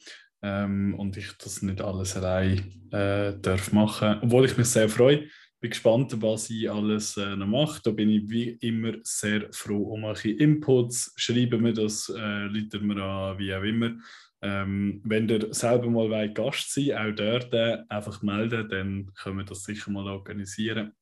ähm, 0.44 0.94
und 0.98 1.16
ich 1.16 1.32
das 1.38 1.62
nicht 1.62 1.80
alles 1.80 2.16
allein 2.16 2.70
äh, 2.92 3.32
darf 3.40 3.72
machen. 3.72 4.18
Obwohl 4.20 4.44
ich 4.44 4.58
mich 4.58 4.68
sehr 4.68 4.90
freue. 4.90 5.26
Bin 5.58 5.70
gespannt, 5.70 6.20
was 6.20 6.50
ich 6.50 6.70
alles 6.70 7.16
äh, 7.16 7.34
noch 7.34 7.46
mache. 7.46 7.80
Da 7.82 7.90
bin 7.92 8.10
ich 8.10 8.28
wie 8.28 8.50
immer 8.60 8.92
sehr 9.04 9.50
froh 9.52 9.94
um 9.94 10.04
eure 10.04 10.28
Inputs. 10.28 11.14
Schreiben 11.16 11.62
mir 11.62 11.72
das, 11.72 12.10
äh, 12.14 12.48
mir 12.48 13.02
an, 13.02 13.38
wie 13.38 13.54
auch 13.54 13.62
immer. 13.62 13.96
Ähm, 14.42 15.00
wenn 15.04 15.26
ihr 15.30 15.54
selber 15.54 15.88
mal 15.88 16.10
wollt, 16.10 16.34
Gast 16.34 16.74
sein 16.74 16.92
auch 16.92 17.14
dort 17.14 17.54
äh, 17.54 17.78
einfach 17.88 18.20
melden, 18.20 18.68
dann 18.68 19.14
können 19.14 19.38
wir 19.38 19.44
das 19.44 19.64
sicher 19.64 19.90
mal 19.90 20.06
organisieren. 20.06 20.92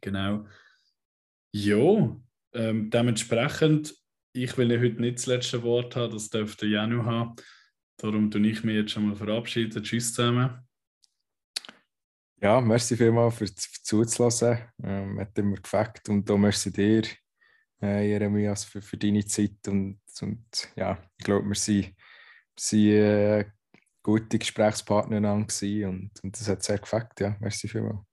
Genau. 0.00 0.46
Ja, 1.52 2.16
ähm, 2.54 2.90
dementsprechend, 2.90 3.94
ich 4.32 4.58
will 4.58 4.72
ja 4.72 4.80
heute 4.80 5.00
nicht 5.00 5.18
das 5.18 5.26
letzte 5.26 5.62
Wort 5.62 5.94
haben, 5.94 6.12
das 6.12 6.28
dürfte 6.28 6.66
Janu 6.66 7.04
haben. 7.04 7.36
Darum 7.98 8.30
tue 8.30 8.46
ich 8.46 8.62
mich 8.62 8.76
jetzt 8.76 8.92
schon 8.92 9.08
mal 9.08 9.16
verabschieden. 9.16 9.82
Tschüss 9.82 10.14
zusammen. 10.14 10.60
Ja, 12.40 12.60
merci 12.60 12.96
vielmals 12.96 13.36
für, 13.36 13.52
zuzulassen. 13.52 14.58
Ähm, 14.82 15.18
hat 15.18 15.36
immer 15.36 15.56
gefällt. 15.56 16.08
Und 16.08 16.30
da 16.30 16.36
merci 16.36 16.72
dir, 16.72 17.02
äh, 17.82 18.08
Jeremias, 18.08 18.64
für, 18.64 18.80
für 18.80 18.96
deine 18.96 19.24
Zeit. 19.26 19.66
Und, 19.66 20.00
und 20.22 20.72
ja, 20.76 21.02
ich 21.16 21.24
glaube, 21.24 21.48
wir 21.48 21.56
sind 21.56 21.96
sie 22.56 22.92
äh, 22.92 23.44
gute 24.02 24.38
Gesprächspartner 24.38 25.32
und, 25.32 25.52
und 26.22 26.40
das 26.40 26.48
hat 26.48 26.62
sehr 26.62 26.78
gefällt. 26.78 27.18
Ja, 27.18 27.36
merci 27.40 27.66
vielmals. 27.66 28.07